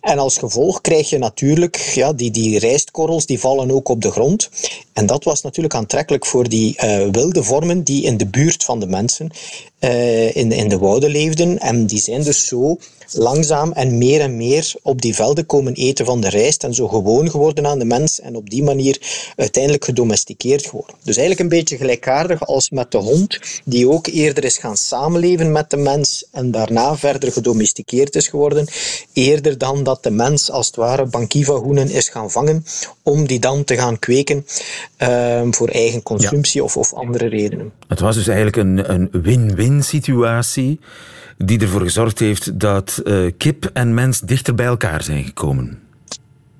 En 0.00 0.18
als 0.18 0.38
gevolg 0.38 0.80
krijg 0.80 1.10
je 1.10 1.18
natuurlijk 1.18 1.76
ja, 1.76 2.12
die, 2.12 2.30
die 2.30 2.58
rijstkorrels, 2.58 3.26
die 3.26 3.40
vallen 3.40 3.70
ook 3.70 3.88
op 3.88 4.02
de 4.02 4.10
grond. 4.10 4.48
En 4.92 5.06
dat 5.06 5.24
was 5.24 5.42
natuurlijk 5.42 5.74
aantrekkelijk 5.74 6.26
voor 6.26 6.48
die 6.48 6.76
eh, 6.76 7.08
wilde 7.12 7.42
vormen 7.42 7.82
die 7.82 8.02
in 8.02 8.16
de 8.16 8.26
buurt 8.26 8.64
van 8.64 8.80
de 8.80 8.86
mensen 9.18 9.30
eh, 9.78 10.36
in, 10.36 10.52
in 10.52 10.68
de 10.68 10.78
wouden 10.78 11.10
leefden. 11.10 11.58
En 11.58 11.86
die 11.86 12.00
zijn 12.00 12.22
dus 12.22 12.46
zo 12.46 12.78
langzaam 13.12 13.72
en 13.72 13.98
meer 13.98 14.20
en 14.20 14.36
meer 14.36 14.74
op 14.82 15.02
die 15.02 15.14
velden 15.14 15.46
komen 15.46 15.74
eten 15.74 16.04
van 16.04 16.20
de 16.20 16.28
rijst 16.28 16.64
en 16.64 16.74
zo 16.74 16.88
gewoon 16.88 17.30
geworden 17.30 17.66
aan 17.66 17.78
de 17.78 17.84
mens 17.84 18.20
en 18.20 18.36
op 18.36 18.50
die 18.50 18.62
manier 18.62 18.98
uiteindelijk 19.36 19.84
gedomesticeerd 19.84 20.66
geworden. 20.66 20.96
Dus 21.02 21.16
eigenlijk 21.16 21.40
een 21.40 21.58
beetje 21.58 21.76
gelijkaardig 21.76 22.46
als 22.46 22.70
met 22.70 22.90
de 22.90 22.98
hond, 22.98 23.38
die 23.64 23.88
ook 23.88 24.06
eerder 24.06 24.44
is 24.44 24.58
gaan 24.58 24.76
samenleven 24.76 25.52
met 25.52 25.70
de 25.70 25.76
mens 25.76 26.26
en 26.32 26.50
daarna 26.50 26.96
verder 26.96 27.32
gedomesticeerd 27.32 28.14
is 28.14 28.28
geworden, 28.28 28.66
eerder 29.12 29.58
dan 29.58 29.82
dat 29.82 30.02
de 30.02 30.10
mens 30.10 30.50
als 30.50 30.66
het 30.66 30.76
ware 30.76 31.06
bankiva-hoenen 31.06 31.90
is 31.90 32.08
gaan 32.08 32.30
vangen 32.30 32.64
om 33.02 33.26
die 33.26 33.38
dan 33.38 33.64
te 33.64 33.76
gaan 33.76 33.98
kweken 33.98 34.46
ehm, 34.96 35.52
voor 35.52 35.68
eigen 35.68 36.02
consumptie 36.02 36.64
of, 36.64 36.76
of 36.76 36.92
andere 36.92 37.26
redenen. 37.26 37.72
Het 37.88 38.00
was 38.00 38.14
dus 38.16 38.26
eigenlijk 38.26 38.56
een, 38.56 38.92
een 38.92 39.08
win-win 39.22 39.65
situatie 39.82 40.80
die 41.38 41.60
ervoor 41.60 41.80
gezorgd 41.80 42.18
heeft 42.18 42.60
dat 42.60 43.00
eh, 43.04 43.26
kip 43.36 43.70
en 43.72 43.94
mens 43.94 44.20
dichter 44.20 44.54
bij 44.54 44.66
elkaar 44.66 45.02
zijn 45.02 45.24
gekomen. 45.24 45.80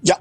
Ja, 0.01 0.21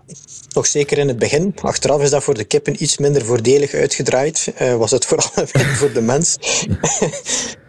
nog 0.54 0.66
zeker 0.66 0.98
in 0.98 1.08
het 1.08 1.20
begin. 1.20 1.56
Achteraf 1.62 2.02
is 2.02 2.10
dat 2.10 2.24
voor 2.24 2.34
de 2.34 2.44
kippen 2.44 2.84
iets 2.84 2.98
minder 2.98 3.26
voordelig 3.26 3.74
uitgedraaid. 3.74 4.54
Eh, 4.56 4.76
was 4.76 4.92
het 4.92 5.06
vooral 5.06 5.48
voor 5.80 5.94
de 5.94 6.02
mens. 6.02 6.38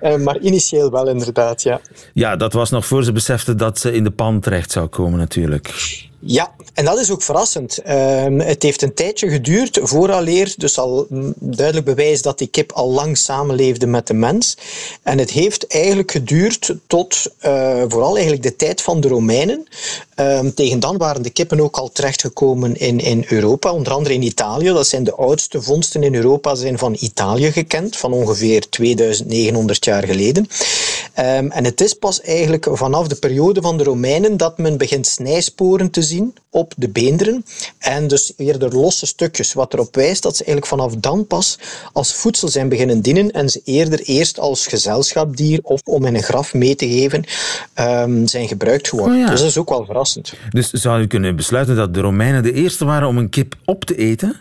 Eh, 0.00 0.16
maar 0.16 0.38
initieel 0.38 0.90
wel 0.90 1.08
inderdaad, 1.08 1.62
ja. 1.62 1.80
Ja, 2.12 2.36
dat 2.36 2.52
was 2.52 2.70
nog 2.70 2.86
voor 2.86 3.04
ze 3.04 3.12
beseften 3.12 3.56
dat 3.56 3.78
ze 3.78 3.92
in 3.92 4.04
de 4.04 4.10
pan 4.10 4.40
terecht 4.40 4.72
zou 4.72 4.86
komen 4.86 5.18
natuurlijk. 5.18 5.74
Ja, 6.26 6.54
en 6.74 6.84
dat 6.84 6.98
is 6.98 7.10
ook 7.10 7.22
verrassend. 7.22 7.78
Ehm, 7.78 8.38
het 8.38 8.62
heeft 8.62 8.82
een 8.82 8.94
tijdje 8.94 9.28
geduurd 9.28 9.78
vooraleer, 9.82 10.54
dus 10.56 10.78
al 10.78 11.06
duidelijk 11.38 11.86
bewijs 11.86 12.22
dat 12.22 12.38
die 12.38 12.46
kip 12.46 12.72
al 12.72 12.90
lang 12.90 13.18
samenleefde 13.18 13.86
met 13.86 14.06
de 14.06 14.14
mens. 14.14 14.56
En 15.02 15.18
het 15.18 15.30
heeft 15.30 15.66
eigenlijk 15.66 16.10
geduurd 16.10 16.74
tot 16.86 17.26
uh, 17.46 17.82
vooral 17.88 18.12
eigenlijk 18.12 18.42
de 18.42 18.56
tijd 18.56 18.82
van 18.82 19.00
de 19.00 19.08
Romeinen. 19.08 19.66
Ehm, 20.14 20.50
tegen 20.50 20.80
dan 20.80 20.96
waren 20.96 21.22
de 21.22 21.30
kippen 21.30 21.60
ook 21.60 21.76
al 21.76 21.90
terechtgekomen 21.92 22.76
in, 22.76 23.00
in 23.00 23.24
Europa, 23.28 23.72
onder 23.72 23.92
andere 23.92 24.14
in 24.14 24.22
Italië. 24.22 24.66
Dat 24.66 24.86
zijn 24.86 25.04
de 25.04 25.14
oudste 25.14 25.62
vondsten 25.62 26.02
in 26.02 26.14
Europa 26.14 26.54
zijn 26.54 26.78
van 26.78 26.96
Italië 27.00 27.52
gekend, 27.52 27.96
van 27.96 28.12
ongeveer 28.12 28.68
2900 28.68 29.84
jaar 29.84 30.04
geleden. 30.04 30.48
Um, 31.18 31.50
en 31.50 31.64
het 31.64 31.80
is 31.80 31.94
pas 31.94 32.20
eigenlijk 32.20 32.68
vanaf 32.72 33.08
de 33.08 33.14
periode 33.14 33.62
van 33.62 33.76
de 33.76 33.84
Romeinen 33.84 34.36
dat 34.36 34.58
men 34.58 34.76
begint 34.76 35.06
snijsporen 35.06 35.90
te 35.90 36.02
zien 36.02 36.15
op 36.50 36.72
de 36.76 36.88
beenderen. 36.88 37.44
En 37.78 38.08
dus 38.08 38.32
eerder 38.36 38.74
losse 38.74 39.06
stukjes, 39.06 39.52
wat 39.52 39.72
erop 39.72 39.94
wijst 39.94 40.22
dat 40.22 40.36
ze 40.36 40.44
eigenlijk 40.44 40.72
vanaf 40.72 40.94
dan 41.00 41.26
pas 41.26 41.58
als 41.92 42.14
voedsel 42.14 42.48
zijn 42.48 42.68
beginnen 42.68 43.00
dienen 43.00 43.30
en 43.30 43.48
ze 43.48 43.60
eerder 43.64 44.00
eerst 44.00 44.38
als 44.38 44.66
gezelschapsdier 44.66 45.60
of 45.62 45.80
om 45.84 46.04
in 46.04 46.14
een 46.14 46.22
graf 46.22 46.54
mee 46.54 46.74
te 46.74 46.88
geven 46.88 47.24
um, 47.80 48.26
zijn 48.26 48.48
gebruikt 48.48 48.88
geworden. 48.88 49.14
Oh 49.16 49.20
ja. 49.20 49.30
Dus 49.30 49.40
dat 49.40 49.48
is 49.48 49.58
ook 49.58 49.68
wel 49.68 49.84
verrassend. 49.84 50.32
Dus 50.50 50.70
zou 50.70 51.00
je 51.00 51.06
kunnen 51.06 51.36
besluiten 51.36 51.76
dat 51.76 51.94
de 51.94 52.00
Romeinen 52.00 52.42
de 52.42 52.52
eerste 52.52 52.84
waren 52.84 53.08
om 53.08 53.18
een 53.18 53.28
kip 53.28 53.54
op 53.64 53.84
te 53.84 53.96
eten? 53.96 54.36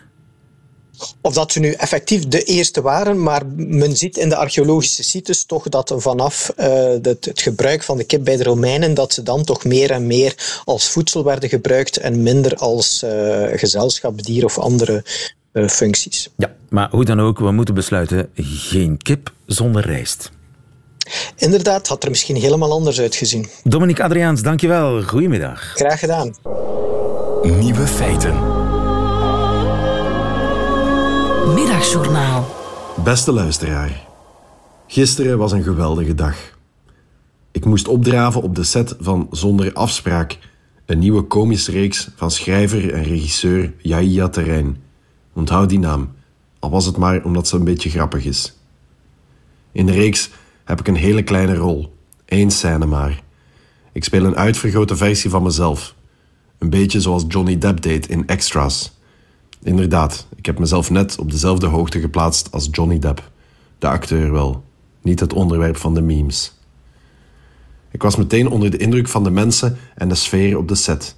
Of 1.20 1.34
dat 1.34 1.52
ze 1.52 1.60
nu 1.60 1.70
effectief 1.70 2.28
de 2.28 2.42
eerste 2.42 2.80
waren, 2.80 3.22
maar 3.22 3.42
men 3.56 3.96
ziet 3.96 4.16
in 4.16 4.28
de 4.28 4.36
archeologische 4.36 5.02
sites 5.02 5.44
toch 5.44 5.68
dat 5.68 5.94
vanaf 5.96 6.52
uh, 6.56 6.66
het, 7.02 7.24
het, 7.24 7.40
gebruik 7.40 7.82
van 7.82 7.96
de 7.96 8.04
kip 8.04 8.24
bij 8.24 8.36
de 8.36 8.42
Romeinen, 8.42 8.94
dat 8.94 9.12
ze 9.12 9.22
dan 9.22 9.44
toch 9.44 9.64
meer 9.64 9.90
en 9.90 10.06
meer 10.06 10.62
als 10.64 10.88
voedsel 10.88 11.24
werden 11.24 11.48
gebruikt 11.48 11.96
en 11.96 12.22
minder 12.22 12.54
als 12.56 13.02
uh, 13.04 13.44
gezelschapsdier 13.52 14.44
of 14.44 14.58
andere 14.58 15.04
uh, 15.52 15.68
functies. 15.68 16.30
Ja, 16.36 16.54
maar 16.68 16.88
hoe 16.90 17.04
dan 17.04 17.20
ook, 17.20 17.38
we 17.38 17.50
moeten 17.50 17.74
besluiten, 17.74 18.30
geen 18.34 18.98
kip 19.02 19.32
zonder 19.46 19.86
rijst. 19.86 20.30
Inderdaad, 21.36 21.88
had 21.88 22.04
er 22.04 22.10
misschien 22.10 22.36
helemaal 22.36 22.72
anders 22.72 23.00
uitgezien. 23.00 23.48
Dominique 23.64 24.04
Adriaans, 24.04 24.42
dankjewel. 24.42 25.02
Goedemiddag. 25.02 25.72
Graag 25.74 25.98
gedaan. 25.98 26.34
Nieuwe 27.42 27.86
feiten. 27.86 28.55
Middagjournaal. 31.54 32.46
Beste 33.04 33.32
luisteraar. 33.32 34.06
Gisteren 34.86 35.38
was 35.38 35.52
een 35.52 35.62
geweldige 35.62 36.14
dag. 36.14 36.36
Ik 37.50 37.64
moest 37.64 37.88
opdraven 37.88 38.42
op 38.42 38.54
de 38.54 38.64
set 38.64 38.96
van 39.00 39.28
Zonder 39.30 39.72
Afspraak, 39.72 40.38
een 40.86 40.98
nieuwe 40.98 41.22
komische 41.22 41.70
reeks 41.70 42.10
van 42.16 42.30
schrijver 42.30 42.92
en 42.92 43.02
regisseur 43.02 43.72
Yahya 43.78 44.28
Terrein. 44.28 44.76
Onthoud 45.32 45.68
die 45.68 45.78
naam, 45.78 46.12
al 46.58 46.70
was 46.70 46.86
het 46.86 46.96
maar 46.96 47.24
omdat 47.24 47.48
ze 47.48 47.56
een 47.56 47.64
beetje 47.64 47.90
grappig 47.90 48.24
is. 48.24 48.56
In 49.72 49.86
de 49.86 49.92
reeks 49.92 50.30
heb 50.64 50.80
ik 50.80 50.88
een 50.88 50.96
hele 50.96 51.22
kleine 51.22 51.54
rol, 51.54 51.96
één 52.24 52.50
scène 52.50 52.86
maar. 52.86 53.22
Ik 53.92 54.04
speel 54.04 54.24
een 54.24 54.36
uitvergrote 54.36 54.96
versie 54.96 55.30
van 55.30 55.42
mezelf. 55.42 55.94
Een 56.58 56.70
beetje 56.70 57.00
zoals 57.00 57.24
Johnny 57.28 57.58
Depp 57.58 57.82
deed 57.82 58.08
in 58.08 58.26
Extras. 58.26 58.95
Inderdaad, 59.66 60.26
ik 60.36 60.46
heb 60.46 60.58
mezelf 60.58 60.90
net 60.90 61.18
op 61.18 61.30
dezelfde 61.30 61.66
hoogte 61.66 62.00
geplaatst 62.00 62.52
als 62.52 62.68
Johnny 62.70 62.98
Depp. 62.98 63.30
De 63.78 63.88
acteur 63.88 64.32
wel, 64.32 64.64
niet 65.02 65.20
het 65.20 65.32
onderwerp 65.32 65.76
van 65.76 65.94
de 65.94 66.00
memes. 66.00 66.58
Ik 67.90 68.02
was 68.02 68.16
meteen 68.16 68.48
onder 68.48 68.70
de 68.70 68.76
indruk 68.76 69.08
van 69.08 69.24
de 69.24 69.30
mensen 69.30 69.76
en 69.94 70.08
de 70.08 70.14
sfeer 70.14 70.58
op 70.58 70.68
de 70.68 70.74
set. 70.74 71.16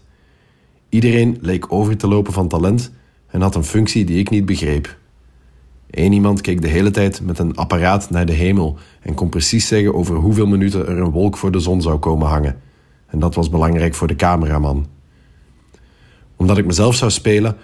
Iedereen 0.88 1.38
leek 1.40 1.72
over 1.72 1.96
te 1.96 2.08
lopen 2.08 2.32
van 2.32 2.48
talent 2.48 2.92
en 3.26 3.40
had 3.40 3.54
een 3.54 3.64
functie 3.64 4.04
die 4.04 4.18
ik 4.18 4.30
niet 4.30 4.46
begreep. 4.46 4.96
Eén 5.90 6.12
iemand 6.12 6.40
keek 6.40 6.62
de 6.62 6.68
hele 6.68 6.90
tijd 6.90 7.20
met 7.20 7.38
een 7.38 7.56
apparaat 7.56 8.10
naar 8.10 8.26
de 8.26 8.32
hemel 8.32 8.78
en 9.00 9.14
kon 9.14 9.28
precies 9.28 9.66
zeggen 9.66 9.94
over 9.94 10.16
hoeveel 10.16 10.46
minuten 10.46 10.86
er 10.86 10.98
een 10.98 11.10
wolk 11.10 11.36
voor 11.36 11.52
de 11.52 11.60
zon 11.60 11.82
zou 11.82 11.98
komen 11.98 12.28
hangen. 12.28 12.60
En 13.06 13.18
dat 13.18 13.34
was 13.34 13.50
belangrijk 13.50 13.94
voor 13.94 14.08
de 14.08 14.16
cameraman. 14.16 14.86
Omdat 16.36 16.58
ik 16.58 16.66
mezelf 16.66 16.94
zou 16.94 17.10
spelen, 17.10 17.56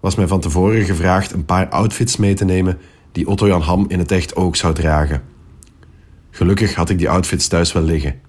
was 0.00 0.14
mij 0.14 0.26
van 0.26 0.40
tevoren 0.40 0.84
gevraagd 0.84 1.32
een 1.32 1.44
paar 1.44 1.68
outfits 1.68 2.16
mee 2.16 2.34
te 2.34 2.44
nemen 2.44 2.78
die 3.12 3.26
Otto 3.26 3.46
Jan 3.46 3.62
Ham 3.62 3.84
in 3.88 3.98
het 3.98 4.10
echt 4.10 4.36
ook 4.36 4.56
zou 4.56 4.74
dragen. 4.74 5.22
Gelukkig 6.30 6.74
had 6.74 6.90
ik 6.90 6.98
die 6.98 7.10
outfits 7.10 7.48
thuis 7.48 7.72
wel 7.72 7.82
liggen. 7.82 8.20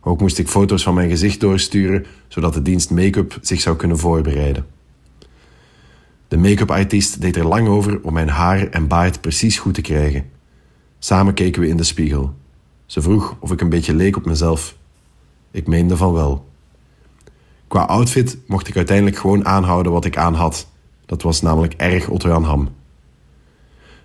Ook 0.00 0.20
moest 0.20 0.38
ik 0.38 0.48
foto's 0.48 0.82
van 0.82 0.94
mijn 0.94 1.08
gezicht 1.08 1.40
doorsturen, 1.40 2.06
zodat 2.28 2.54
de 2.54 2.62
dienst 2.62 2.90
make-up 2.90 3.38
zich 3.40 3.60
zou 3.60 3.76
kunnen 3.76 3.98
voorbereiden. 3.98 4.66
De 6.28 6.36
make-up 6.36 6.70
artiest 6.70 7.20
deed 7.20 7.36
er 7.36 7.46
lang 7.46 7.68
over 7.68 8.00
om 8.02 8.12
mijn 8.12 8.28
haar 8.28 8.68
en 8.68 8.86
baard 8.86 9.20
precies 9.20 9.58
goed 9.58 9.74
te 9.74 9.80
krijgen. 9.80 10.30
Samen 10.98 11.34
keken 11.34 11.60
we 11.60 11.68
in 11.68 11.76
de 11.76 11.84
spiegel. 11.84 12.34
Ze 12.86 13.02
vroeg 13.02 13.36
of 13.40 13.52
ik 13.52 13.60
een 13.60 13.68
beetje 13.68 13.94
leek 13.94 14.16
op 14.16 14.26
mezelf. 14.26 14.76
Ik 15.50 15.66
meende 15.66 15.96
van 15.96 16.12
wel. 16.12 16.48
Qua 17.68 17.82
outfit 17.82 18.38
mocht 18.46 18.68
ik 18.68 18.76
uiteindelijk 18.76 19.16
gewoon 19.16 19.46
aanhouden 19.46 19.92
wat 19.92 20.04
ik 20.04 20.16
aan 20.16 20.34
had. 20.34 20.68
Dat 21.14 21.22
was 21.22 21.42
namelijk 21.42 21.74
erg 21.76 22.08
Otto 22.08 22.28
Jan 22.28 22.44
Ham. 22.44 22.68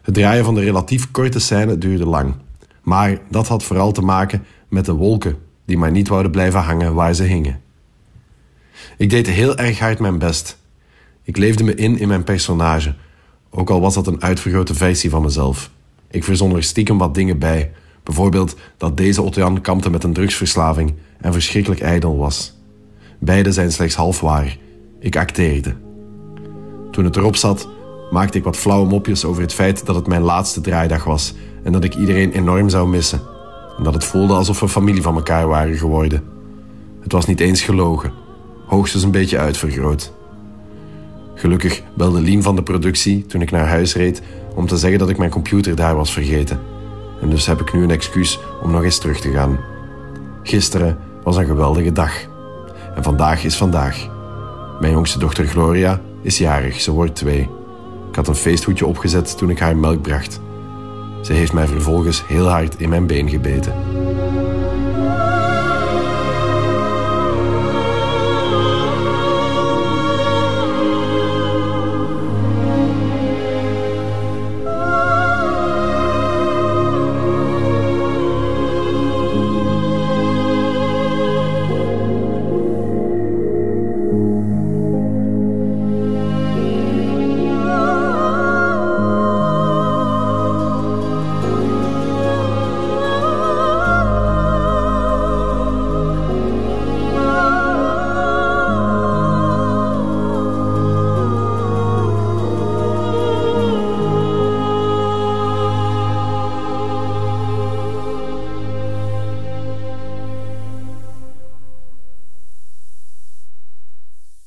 Het 0.02 0.14
draaien 0.14 0.46
van 0.46 0.56
de 0.56 0.62
relatief 0.62 1.12
korte 1.12 1.40
scène 1.40 1.78
duurde 1.78 2.06
lang. 2.06 2.34
Maar 2.84 3.18
dat 3.30 3.48
had 3.48 3.64
vooral 3.64 3.92
te 3.92 4.02
maken 4.02 4.46
met 4.68 4.86
de 4.86 4.94
wolken 4.94 5.38
die 5.66 5.78
maar 5.78 5.92
niet 5.92 6.08
wouden 6.08 6.32
blijven 6.32 6.60
hangen 6.60 6.94
waar 6.94 7.14
ze 7.14 7.24
hingen. 7.24 7.62
Ik 8.98 9.10
deed 9.10 9.28
heel 9.28 9.58
erg 9.58 9.80
hard 9.80 10.00
mijn 10.00 10.18
best. 10.18 10.58
Ik 11.24 11.38
leefde 11.38 11.64
me 11.64 11.76
in 11.76 11.98
in 11.98 12.08
mijn 12.08 12.24
personage, 12.24 12.96
ook 13.50 13.70
al 13.70 13.82
was 13.82 13.94
dat 13.94 14.08
een 14.08 14.22
uitvergrote 14.22 14.74
versie 14.74 15.10
van 15.10 15.22
mezelf. 15.22 15.72
Ik 16.12 16.24
verzon 16.24 16.56
er 16.56 16.64
stiekem 16.64 16.98
wat 16.98 17.16
dingen 17.16 17.40
bij, 17.40 17.72
bijvoorbeeld 18.04 18.56
dat 18.78 18.98
deze 18.98 19.22
Otto 19.22 19.58
kampte 19.62 19.90
met 19.90 20.04
een 20.04 20.14
drugsverslaving 20.14 20.94
en 21.18 21.34
verschrikkelijk 21.34 21.82
ijdel 21.82 22.18
was. 22.18 22.54
Beide 23.20 23.52
zijn 23.52 23.72
slechts 23.72 23.96
half 23.96 24.20
waar. 24.20 24.58
Ik 25.00 25.16
acteerde. 25.16 25.89
Toen 26.92 27.06
het 27.06 27.16
erop 27.16 27.36
zat, 27.36 27.68
maakte 28.10 28.38
ik 28.38 28.44
wat 28.44 28.58
flauwe 28.58 28.88
mopjes 28.88 29.26
over 29.26 29.42
het 29.42 29.54
feit 29.54 29.86
dat 29.86 29.96
het 29.96 30.08
mijn 30.08 30.22
laatste 30.22 30.62
draaidag 30.62 31.04
was 31.04 31.34
en 31.64 31.72
dat 31.72 31.84
ik 31.84 31.96
iedereen 31.96 32.32
enorm 32.32 32.70
zou 32.70 32.88
missen. 32.88 33.22
En 33.78 33.84
dat 33.84 33.94
het 33.94 34.04
voelde 34.04 34.34
alsof 34.34 34.60
we 34.60 34.68
familie 34.68 35.02
van 35.02 35.16
elkaar 35.16 35.48
waren 35.48 35.78
geworden. 35.78 36.24
Het 37.02 37.12
was 37.12 37.26
niet 37.26 37.40
eens 37.40 37.62
gelogen, 37.62 38.14
hoogstens 38.66 39.04
een 39.04 39.12
beetje 39.12 39.38
uitvergroot. 39.38 40.14
Gelukkig 41.36 41.84
belde 41.94 42.22
Lien 42.22 42.44
van 42.44 42.56
de 42.56 42.64
productie 42.64 43.26
toen 43.26 43.42
ik 43.42 43.52
naar 43.52 43.68
huis 43.68 43.96
reed 43.96 44.22
om 44.56 44.68
te 44.68 44.78
zeggen 44.78 45.00
dat 45.00 45.10
ik 45.10 45.18
mijn 45.18 45.30
computer 45.30 45.76
daar 45.76 45.96
was 45.96 46.14
vergeten. 46.14 46.60
En 47.22 47.30
dus 47.30 47.46
heb 47.46 47.62
ik 47.62 47.74
nu 47.74 47.84
een 47.84 47.92
excuus 47.92 48.40
om 48.64 48.72
nog 48.72 48.84
eens 48.84 49.00
terug 49.00 49.20
te 49.20 49.32
gaan. 49.32 49.60
Gisteren 50.44 50.98
was 51.24 51.38
een 51.38 51.46
geweldige 51.46 51.92
dag. 51.92 52.12
En 52.96 53.04
vandaag 53.04 53.44
is 53.44 53.58
vandaag. 53.58 54.10
Mijn 54.80 54.94
jongste 54.94 55.20
dochter 55.20 55.46
Gloria 55.46 56.02
is 56.22 56.38
jarig, 56.38 56.82
ze 56.82 56.92
wordt 56.92 57.16
twee. 57.16 57.50
Ik 58.10 58.16
had 58.16 58.28
een 58.28 58.36
feesthoedje 58.36 58.86
opgezet 58.86 59.38
toen 59.38 59.50
ik 59.50 59.60
haar 59.60 59.78
melk 59.78 60.02
bracht. 60.02 60.40
Ze 61.22 61.34
heeft 61.34 61.54
mij 61.54 61.68
vervolgens 61.68 62.28
heel 62.28 62.48
hard 62.48 62.80
in 62.80 62.90
mijn 62.90 63.08
been 63.08 63.30
gebeten. 63.30 63.74